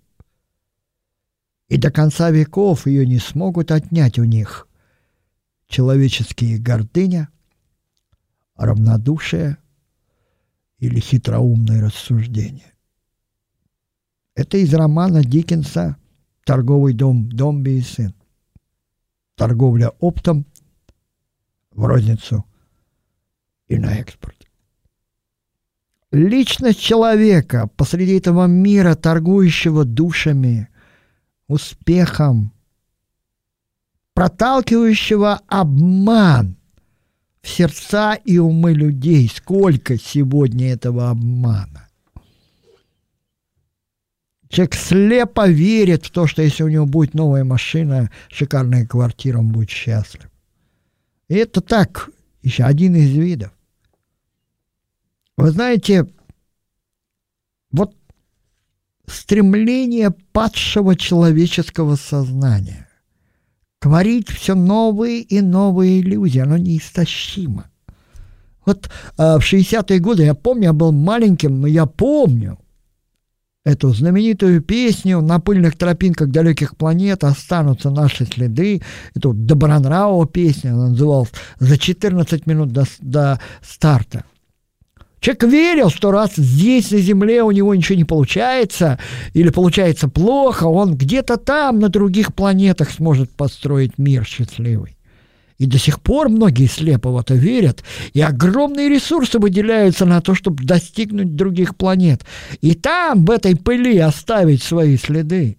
И 1.66 1.78
до 1.78 1.90
конца 1.90 2.30
веков 2.30 2.86
ее 2.86 3.04
не 3.04 3.18
смогут 3.18 3.72
отнять 3.72 4.20
у 4.20 4.22
них 4.22 4.68
человеческие 5.66 6.58
гордыня, 6.58 7.28
равнодушие 8.54 9.56
или 10.78 11.00
хитроумное 11.00 11.82
рассуждение. 11.82 12.72
Это 14.36 14.58
из 14.58 14.72
романа 14.72 15.24
Диккенса 15.24 15.96
торговый 16.44 16.94
дом 16.94 17.28
Домби 17.30 17.78
и 17.78 17.80
сын. 17.80 18.14
Торговля 19.36 19.90
оптом 20.00 20.46
в 21.70 21.84
розницу 21.84 22.44
и 23.68 23.78
на 23.78 23.94
экспорт. 23.94 24.36
Личность 26.12 26.80
человека 26.80 27.68
посреди 27.76 28.18
этого 28.18 28.46
мира, 28.46 28.96
торгующего 28.96 29.84
душами, 29.84 30.68
успехом, 31.46 32.52
проталкивающего 34.14 35.40
обман 35.46 36.56
в 37.40 37.48
сердца 37.48 38.14
и 38.14 38.38
умы 38.38 38.72
людей. 38.72 39.28
Сколько 39.32 39.98
сегодня 39.98 40.72
этого 40.72 41.10
обмана? 41.10 41.89
Человек 44.50 44.74
слепо 44.74 45.48
верит 45.48 46.06
в 46.06 46.10
то, 46.10 46.26
что 46.26 46.42
если 46.42 46.64
у 46.64 46.68
него 46.68 46.84
будет 46.84 47.14
новая 47.14 47.44
машина, 47.44 48.10
шикарная 48.28 48.84
квартира, 48.84 49.38
он 49.38 49.52
будет 49.52 49.70
счастлив. 49.70 50.28
И 51.28 51.36
это 51.36 51.60
так, 51.60 52.10
еще 52.42 52.64
один 52.64 52.96
из 52.96 53.10
видов. 53.10 53.52
Вы 55.36 55.52
знаете, 55.52 56.08
вот 57.70 57.94
стремление 59.06 60.10
падшего 60.32 60.96
человеческого 60.96 61.94
сознания 61.94 62.88
творить 63.78 64.28
все 64.28 64.56
новые 64.56 65.20
и 65.20 65.40
новые 65.40 66.00
иллюзии, 66.00 66.40
оно 66.40 66.56
неистощимо. 66.56 67.70
Вот 68.66 68.90
э, 69.16 69.38
в 69.38 69.40
60-е 69.40 70.00
годы, 70.00 70.24
я 70.24 70.34
помню, 70.34 70.64
я 70.64 70.72
был 70.72 70.90
маленьким, 70.90 71.60
но 71.60 71.68
я 71.68 71.86
помню, 71.86 72.58
эту 73.64 73.92
знаменитую 73.92 74.62
песню 74.62 75.20
«На 75.20 75.38
пыльных 75.38 75.76
тропинках 75.76 76.28
далеких 76.28 76.76
планет 76.76 77.24
останутся 77.24 77.90
наши 77.90 78.24
следы», 78.24 78.82
эту 79.14 79.32
Добронравова 79.32 80.26
песню, 80.26 80.72
она 80.72 80.88
называлась 80.88 81.30
«За 81.58 81.76
14 81.76 82.46
минут 82.46 82.72
до, 82.72 82.84
до 83.00 83.40
старта». 83.62 84.24
Человек 85.20 85.44
верил, 85.44 85.90
что 85.90 86.10
раз 86.10 86.36
здесь, 86.36 86.90
на 86.90 86.98
Земле, 86.98 87.42
у 87.42 87.50
него 87.50 87.74
ничего 87.74 87.98
не 87.98 88.04
получается, 88.04 88.98
или 89.34 89.50
получается 89.50 90.08
плохо, 90.08 90.64
он 90.64 90.96
где-то 90.96 91.36
там, 91.36 91.78
на 91.78 91.90
других 91.90 92.34
планетах 92.34 92.90
сможет 92.90 93.30
построить 93.30 93.98
мир 93.98 94.24
счастливый. 94.24 94.96
И 95.60 95.66
до 95.66 95.76
сих 95.78 96.00
пор 96.00 96.30
многие 96.30 96.66
слепо 96.66 97.10
в 97.10 97.18
это 97.18 97.34
верят, 97.34 97.84
и 98.14 98.22
огромные 98.22 98.88
ресурсы 98.88 99.38
выделяются 99.38 100.06
на 100.06 100.22
то, 100.22 100.34
чтобы 100.34 100.64
достигнуть 100.64 101.36
других 101.36 101.76
планет. 101.76 102.24
И 102.62 102.74
там, 102.74 103.26
в 103.26 103.30
этой 103.30 103.54
пыли, 103.54 103.98
оставить 103.98 104.62
свои 104.62 104.96
следы. 104.96 105.58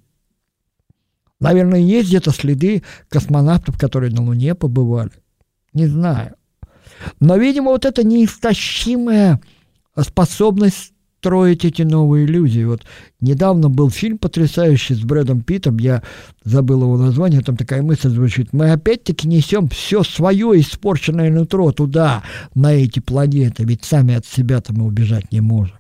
Наверное, 1.40 1.82
есть 1.82 2.10
где-то 2.10 2.32
следы 2.32 2.82
космонавтов, 3.10 3.78
которые 3.78 4.12
на 4.12 4.24
Луне 4.24 4.56
побывали. 4.56 5.12
Не 5.72 5.86
знаю. 5.86 6.34
Но, 7.20 7.38
видимо, 7.38 7.70
вот 7.70 7.86
эта 7.86 8.04
неистощимая 8.04 9.40
способность 9.96 10.91
строить 11.22 11.66
эти 11.66 11.84
новые 11.84 12.26
иллюзии. 12.26 12.64
Вот 12.64 12.82
недавно 13.20 13.70
был 13.70 13.92
фильм 13.92 14.18
потрясающий 14.18 14.96
с 14.96 15.02
Брэдом 15.02 15.42
Питом, 15.42 15.78
я 15.78 16.02
забыл 16.44 16.82
его 16.82 16.98
название, 16.98 17.42
там 17.42 17.58
такая 17.58 17.84
мысль 17.84 18.10
звучит. 18.10 18.54
Мы 18.54 18.72
опять-таки 18.72 19.28
несем 19.28 19.70
все 19.70 20.02
свое 20.02 20.60
испорченное 20.60 21.30
нутро 21.30 21.72
туда, 21.72 22.24
на 22.56 22.74
эти 22.74 23.00
планеты, 23.00 23.64
ведь 23.66 23.86
сами 23.86 24.16
от 24.16 24.26
себя-то 24.26 24.74
мы 24.74 24.86
убежать 24.86 25.32
не 25.32 25.42
можем. 25.42 25.78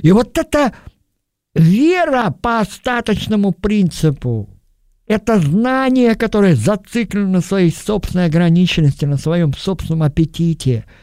И 0.00 0.10
вот 0.10 0.38
эта 0.38 0.72
вера 1.54 2.30
по 2.30 2.60
остаточному 2.60 3.52
принципу, 3.52 4.48
это 5.06 5.38
знание, 5.38 6.14
которое 6.14 6.56
зациклено 6.56 7.28
на 7.28 7.40
своей 7.42 7.70
собственной 7.70 8.24
ограниченности, 8.24 9.04
на 9.04 9.18
своем 9.18 9.52
собственном 9.52 10.02
аппетите– 10.02 10.86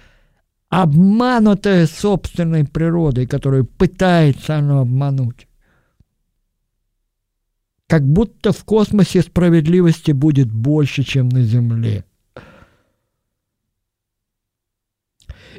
обманутая 0.73 1.85
собственной 1.85 2.65
природой, 2.65 3.27
которую 3.27 3.63
пытается 3.63 4.57
оно 4.57 4.79
обмануть. 4.79 5.47
Как 7.87 8.03
будто 8.03 8.51
в 8.51 8.63
космосе 8.63 9.21
справедливости 9.21 10.13
будет 10.13 10.51
больше, 10.51 11.03
чем 11.03 11.29
на 11.29 11.43
Земле. 11.43 12.05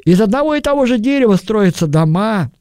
Из 0.03 0.19
одного 0.19 0.55
и 0.55 0.61
того 0.61 0.85
же 0.85 0.99
дерева 0.99 1.37
строятся 1.37 1.87
дома, 1.87 2.51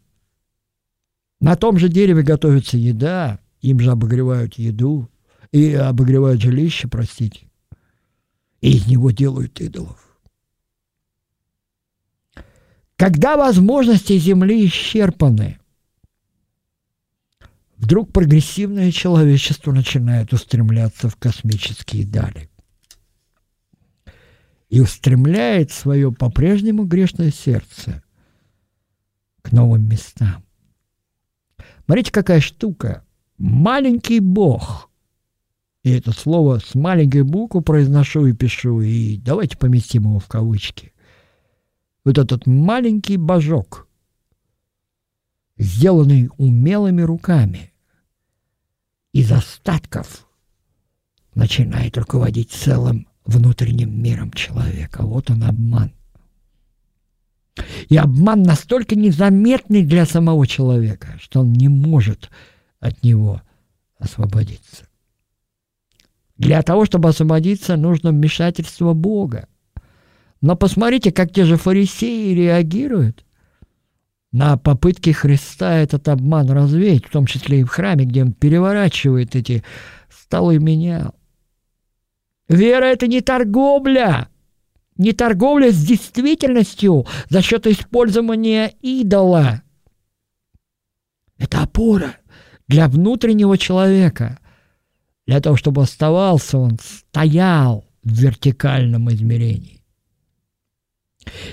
на 1.40 1.56
том 1.56 1.76
же 1.76 1.88
дереве 1.88 2.22
готовится 2.22 2.76
еда, 2.76 3.40
им 3.62 3.80
же 3.80 3.90
обогревают 3.90 4.54
еду, 4.54 5.10
и 5.50 5.74
обогревают 5.74 6.40
жилище, 6.40 6.86
простите, 6.86 7.48
и 8.60 8.76
из 8.76 8.86
него 8.86 9.10
делают 9.10 9.60
идолов. 9.60 10.03
Когда 12.96 13.36
возможности 13.36 14.16
Земли 14.18 14.66
исчерпаны, 14.66 15.58
вдруг 17.76 18.12
прогрессивное 18.12 18.92
человечество 18.92 19.72
начинает 19.72 20.32
устремляться 20.32 21.08
в 21.08 21.16
космические 21.16 22.06
дали. 22.06 22.48
И 24.68 24.80
устремляет 24.80 25.70
свое 25.70 26.12
по-прежнему 26.12 26.84
грешное 26.84 27.30
сердце 27.30 28.02
к 29.42 29.52
новым 29.52 29.88
местам. 29.88 30.44
Смотрите, 31.84 32.12
какая 32.12 32.40
штука. 32.40 33.04
Маленький 33.38 34.20
Бог. 34.20 34.90
И 35.82 35.90
это 35.90 36.12
слово 36.12 36.60
с 36.60 36.74
маленькой 36.74 37.22
буквы 37.22 37.60
произношу 37.60 38.26
и 38.26 38.32
пишу. 38.32 38.80
И 38.80 39.16
давайте 39.18 39.58
поместим 39.58 40.04
его 40.04 40.20
в 40.20 40.28
кавычки– 40.28 40.92
вот 42.04 42.18
этот 42.18 42.46
маленький 42.46 43.16
божок, 43.16 43.88
сделанный 45.56 46.28
умелыми 46.36 47.02
руками, 47.02 47.72
из 49.12 49.30
остатков 49.30 50.26
начинает 51.34 51.96
руководить 51.96 52.50
целым 52.50 53.08
внутренним 53.24 54.02
миром 54.02 54.32
человека. 54.32 55.02
Вот 55.04 55.30
он 55.30 55.44
обман. 55.44 55.92
И 57.88 57.96
обман 57.96 58.42
настолько 58.42 58.96
незаметный 58.96 59.84
для 59.84 60.06
самого 60.06 60.46
человека, 60.46 61.16
что 61.20 61.40
он 61.40 61.52
не 61.52 61.68
может 61.68 62.30
от 62.80 63.02
него 63.04 63.42
освободиться. 63.98 64.86
Для 66.36 66.62
того, 66.62 66.84
чтобы 66.84 67.08
освободиться, 67.08 67.76
нужно 67.76 68.10
вмешательство 68.10 68.92
Бога. 68.92 69.48
Но 70.44 70.56
посмотрите, 70.56 71.10
как 71.10 71.32
те 71.32 71.46
же 71.46 71.56
фарисеи 71.56 72.34
реагируют 72.34 73.24
на 74.30 74.58
попытки 74.58 75.08
Христа 75.08 75.76
этот 75.76 76.06
обман 76.06 76.50
развеять, 76.50 77.06
в 77.06 77.10
том 77.10 77.24
числе 77.24 77.60
и 77.60 77.64
в 77.64 77.68
храме, 77.68 78.04
где 78.04 78.22
он 78.22 78.34
переворачивает 78.34 79.34
эти 79.36 79.64
столы 80.10 80.58
менял. 80.58 81.14
Вера– 82.46 82.84
это 82.92 83.06
не 83.06 83.22
торговля, 83.22 84.28
не 84.98 85.14
торговля 85.14 85.72
с 85.72 85.82
действительностью 85.82 87.06
за 87.30 87.40
счет 87.40 87.66
использования 87.66 88.74
идола. 88.82 89.62
Это 91.38 91.62
опора 91.62 92.16
для 92.68 92.88
внутреннего 92.88 93.56
человека, 93.56 94.38
для 95.26 95.40
того, 95.40 95.56
чтобы 95.56 95.80
оставался 95.80 96.58
он, 96.58 96.78
стоял 96.82 97.86
в 98.02 98.12
вертикальном 98.12 99.10
измерении. 99.10 99.73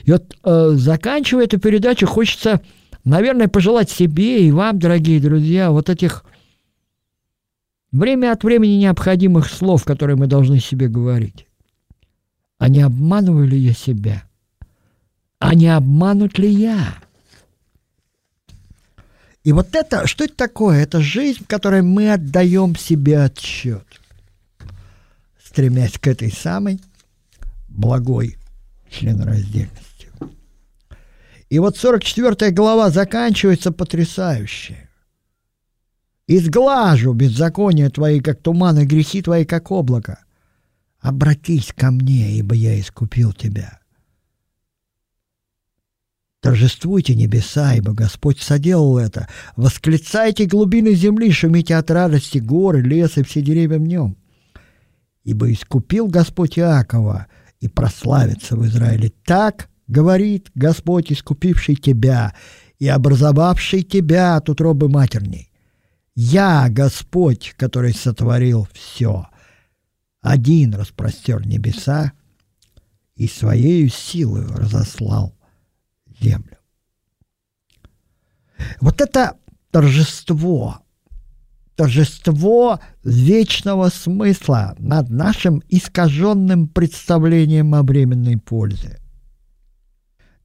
И 0.04 0.12
вот 0.12 0.36
э, 0.44 0.72
заканчивая 0.76 1.46
эту 1.46 1.60
передачу, 1.60 2.08
хочется, 2.08 2.62
наверное, 3.04 3.48
пожелать 3.48 3.90
себе 3.90 4.48
и 4.48 4.52
вам, 4.52 4.80
дорогие 4.80 5.20
друзья, 5.20 5.72
вот 5.72 5.90
этих 5.90 6.24
время 7.92 8.32
от 8.32 8.44
времени 8.44 8.74
необходимых 8.74 9.50
слов, 9.50 9.84
которые 9.84 10.16
мы 10.16 10.28
должны 10.28 10.60
себе 10.60 10.88
говорить. 10.88 11.46
А 12.58 12.70
не 12.70 12.82
обманываю 12.82 13.48
ли 13.48 13.58
я 13.58 13.74
себя? 13.74 14.24
А 15.40 15.56
не 15.56 15.68
обманут 15.68 16.38
ли 16.38 16.50
я? 16.50 16.96
И 19.44 19.52
вот 19.54 19.76
это, 19.76 20.06
что 20.06 20.26
это 20.26 20.36
такое? 20.36 20.84
Это 20.84 21.02
жизнь, 21.02 21.44
в 21.44 21.48
которой 21.48 21.82
мы 21.82 22.14
отдаем 22.14 22.76
себе 22.76 23.24
отчет, 23.24 23.86
стремясь 25.44 25.98
к 25.98 26.06
этой 26.06 26.32
самой 26.32 26.80
благой 27.68 28.38
членораздельности. 28.92 30.10
И 31.50 31.60
вот 31.60 31.78
44 31.78 32.52
глава 32.52 32.90
заканчивается 32.90 33.72
потрясающе. 33.72 34.90
«Изглажу 36.28 37.14
беззаконие 37.14 37.90
твои, 37.90 38.20
как 38.22 38.42
туман, 38.42 38.80
и 38.80 38.86
грехи 38.86 39.22
твои, 39.22 39.44
как 39.44 39.72
облако. 39.72 40.24
Обратись 41.00 41.74
ко 41.76 41.92
мне, 41.92 42.38
ибо 42.38 42.56
я 42.56 42.80
искупил 42.80 43.34
тебя». 43.34 43.82
Торжествуйте 46.42 47.14
небеса, 47.16 47.76
ибо 47.76 47.94
Господь 47.94 48.42
соделал 48.42 48.98
это. 48.98 49.28
Восклицайте 49.56 50.46
глубины 50.46 50.96
земли, 50.96 51.32
шумите 51.32 51.76
от 51.76 51.92
радости 51.92 52.40
горы, 52.40 52.82
лес 52.82 53.18
и 53.18 53.24
все 53.24 53.42
деревья 53.42 53.78
в 53.78 53.84
нем. 53.84 54.18
Ибо 55.24 55.52
искупил 55.52 56.08
Господь 56.08 56.58
Иакова 56.58 57.28
и 57.62 57.68
прославится 57.68 58.58
в 58.58 58.66
Израиле. 58.66 59.14
Так 59.24 59.70
говорит 59.88 60.52
Господь, 60.56 61.12
искупивший 61.12 61.76
тебя 61.76 62.36
и 62.80 62.88
образовавший 62.88 63.84
тебя 63.84 64.36
от 64.36 64.50
утробы 64.50 64.90
матерней. 64.90 65.52
Я 66.16 66.68
Господь, 66.70 67.54
который 67.58 67.94
сотворил 67.94 68.68
все. 68.74 69.28
Один 70.22 70.74
распростер 70.74 71.46
небеса 71.46 72.12
и 73.16 73.28
своей 73.28 73.88
силой 73.90 74.46
разослал 74.46 75.36
землю. 76.20 76.58
Вот 78.80 79.02
это 79.02 79.38
торжество, 79.72 80.80
торжество 81.82 82.80
вечного 83.04 83.90
смысла 83.90 84.76
над 84.78 85.10
нашим 85.10 85.64
искаженным 85.68 86.68
представлением 86.68 87.74
о 87.74 87.82
временной 87.82 88.38
пользе. 88.38 89.00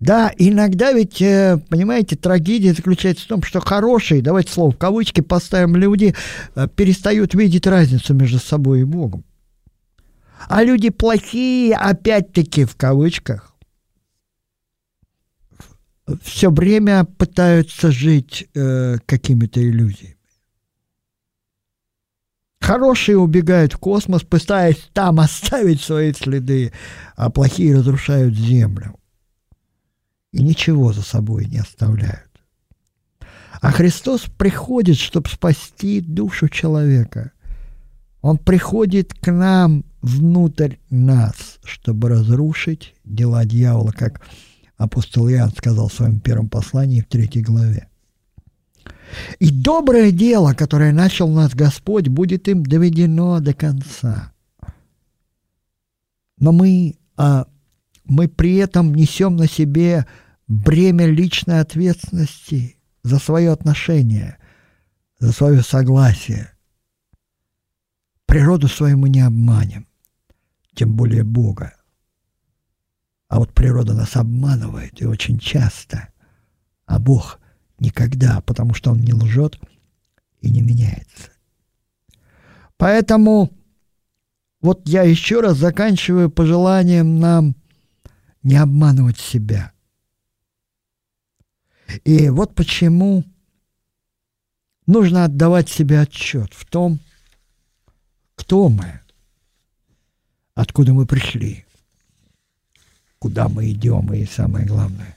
Да, 0.01 0.33
иногда 0.39 0.93
ведь, 0.93 1.21
э, 1.21 1.61
понимаете, 1.69 2.17
трагедия 2.17 2.73
заключается 2.73 3.27
в 3.27 3.29
том, 3.29 3.43
что 3.43 3.61
хорошие, 3.61 4.23
давайте 4.23 4.51
слово 4.51 4.71
в 4.71 4.79
кавычки 4.79 5.21
поставим, 5.21 5.77
люди 5.77 6.15
э, 6.55 6.69
перестают 6.75 7.35
видеть 7.35 7.67
разницу 7.67 8.15
между 8.15 8.39
собой 8.39 8.81
и 8.81 8.85
Богом. 8.85 9.23
А 10.49 10.65
люди 10.65 10.89
плохие, 10.89 11.77
опять-таки 11.77 12.65
в 12.65 12.77
кавычках, 12.77 13.55
все 16.23 16.51
время 16.51 17.05
пытаются 17.05 17.93
жить 17.93 18.49
э, 18.55 18.97
какими-то 19.05 19.61
иллюзиями. 19.61 20.16
Хорошие 22.67 23.17
убегают 23.17 23.75
в 23.75 23.79
космос, 23.79 24.23
пытаясь 24.23 24.91
там 24.93 25.21
оставить 25.21 25.81
свои 25.81 26.13
следы, 26.13 26.73
а 27.15 27.31
плохие 27.31 27.77
разрушают 27.77 28.35
Землю. 28.35 28.97
И 30.33 30.43
ничего 30.43 30.93
за 30.93 31.03
собой 31.03 31.47
не 31.47 31.59
оставляют. 31.59 32.29
А 33.61 33.71
Христос 33.71 34.23
приходит, 34.23 34.97
чтобы 34.97 35.29
спасти 35.29 36.01
душу 36.01 36.49
человека. 36.49 37.31
Он 38.21 38.37
приходит 38.37 39.15
к 39.15 39.31
нам 39.31 39.85
внутрь 40.03 40.75
нас, 40.91 41.61
чтобы 41.63 42.09
разрушить 42.09 42.97
дела 43.05 43.45
дьявола, 43.45 43.93
как 43.93 44.23
апостол 44.77 45.29
Иоанн 45.29 45.53
сказал 45.53 45.87
в 45.87 45.95
своем 45.95 46.19
первом 46.19 46.49
послании 46.49 47.01
в 47.01 47.07
третьей 47.07 47.43
главе. 47.43 47.87
И 49.39 49.51
доброе 49.51 50.11
дело, 50.11 50.53
которое 50.55 50.93
начал 50.93 51.29
нас 51.29 51.55
Господь, 51.55 52.09
будет 52.09 52.49
им 52.49 52.63
доведено 52.65 53.41
до 53.41 53.55
конца. 53.55 54.33
Но 56.39 56.53
мы, 56.53 56.97
а, 57.17 57.47
мы 58.05 58.29
при 58.29 58.57
этом 58.57 58.95
несем 58.95 59.37
на 59.37 59.47
себе 59.49 60.07
бремя 60.49 61.07
личной 61.07 61.61
ответственности 61.61 62.77
за 63.03 63.19
свое 63.19 63.53
отношение, 63.53 64.39
за 65.19 65.33
свое 65.33 65.63
согласие. 65.63 66.51
Природу 68.27 68.69
свою 68.69 68.99
мы 68.99 69.09
не 69.09 69.21
обманем, 69.21 69.87
тем 70.75 70.95
более 70.95 71.25
Бога. 71.25 71.75
А 73.29 73.39
вот 73.39 73.53
природа 73.55 73.95
нас 73.95 74.17
обманывает, 74.17 75.01
и 75.01 75.07
очень 75.07 75.39
часто. 75.39 76.09
А 76.85 76.99
Бог 76.99 77.41
никогда, 77.79 78.41
потому 78.43 78.75
что 78.75 78.91
Он 78.91 79.01
не 79.01 79.13
лжет 79.13 79.59
и 80.41 80.51
не 80.51 80.61
меняется. 80.61 81.31
Поэтому 82.77 83.53
вот 84.61 84.89
я 84.89 85.03
еще 85.03 85.41
раз 85.41 85.57
заканчиваю 85.57 86.31
пожеланием 86.31 87.19
нам 87.21 87.55
не 88.43 88.57
обманывать 88.57 89.19
себя. 89.19 89.73
И 92.05 92.29
вот 92.31 92.55
почему 92.55 93.25
нужно 94.87 95.25
отдавать 95.25 95.69
себе 95.69 96.01
отчет 96.01 96.53
в 96.53 96.65
том, 96.67 96.99
кто 98.35 98.69
мы, 98.69 99.01
откуда 100.55 100.93
мы 100.93 101.07
пришли, 101.07 101.65
куда 103.19 103.49
мы 103.49 103.71
идем, 103.71 104.13
и 104.13 104.25
самое 104.27 104.67
главное, 104.67 105.17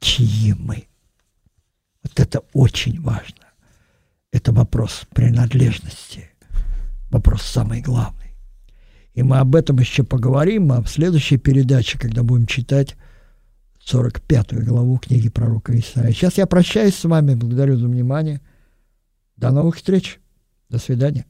чьи 0.00 0.54
мы. 0.54 0.86
Вот 2.04 2.20
это 2.20 2.42
очень 2.52 3.00
важно. 3.00 3.44
Это 4.30 4.52
вопрос 4.52 5.02
принадлежности, 5.14 6.30
вопрос 7.10 7.42
самый 7.42 7.80
главный. 7.80 8.36
И 9.14 9.22
мы 9.22 9.38
об 9.38 9.54
этом 9.54 9.78
еще 9.78 10.02
поговорим 10.02 10.72
а 10.72 10.82
в 10.82 10.88
следующей 10.88 11.38
передаче, 11.38 11.98
когда 11.98 12.22
будем 12.22 12.46
читать 12.46 12.96
45 13.84 14.64
главу 14.64 14.98
книги 14.98 15.28
пророка 15.28 15.78
Исаия. 15.78 16.12
Сейчас 16.12 16.38
я 16.38 16.46
прощаюсь 16.46 16.96
с 16.96 17.04
вами, 17.04 17.34
благодарю 17.34 17.76
за 17.76 17.86
внимание. 17.86 18.40
До 19.36 19.50
новых 19.50 19.76
встреч. 19.76 20.20
До 20.68 20.78
свидания. 20.78 21.26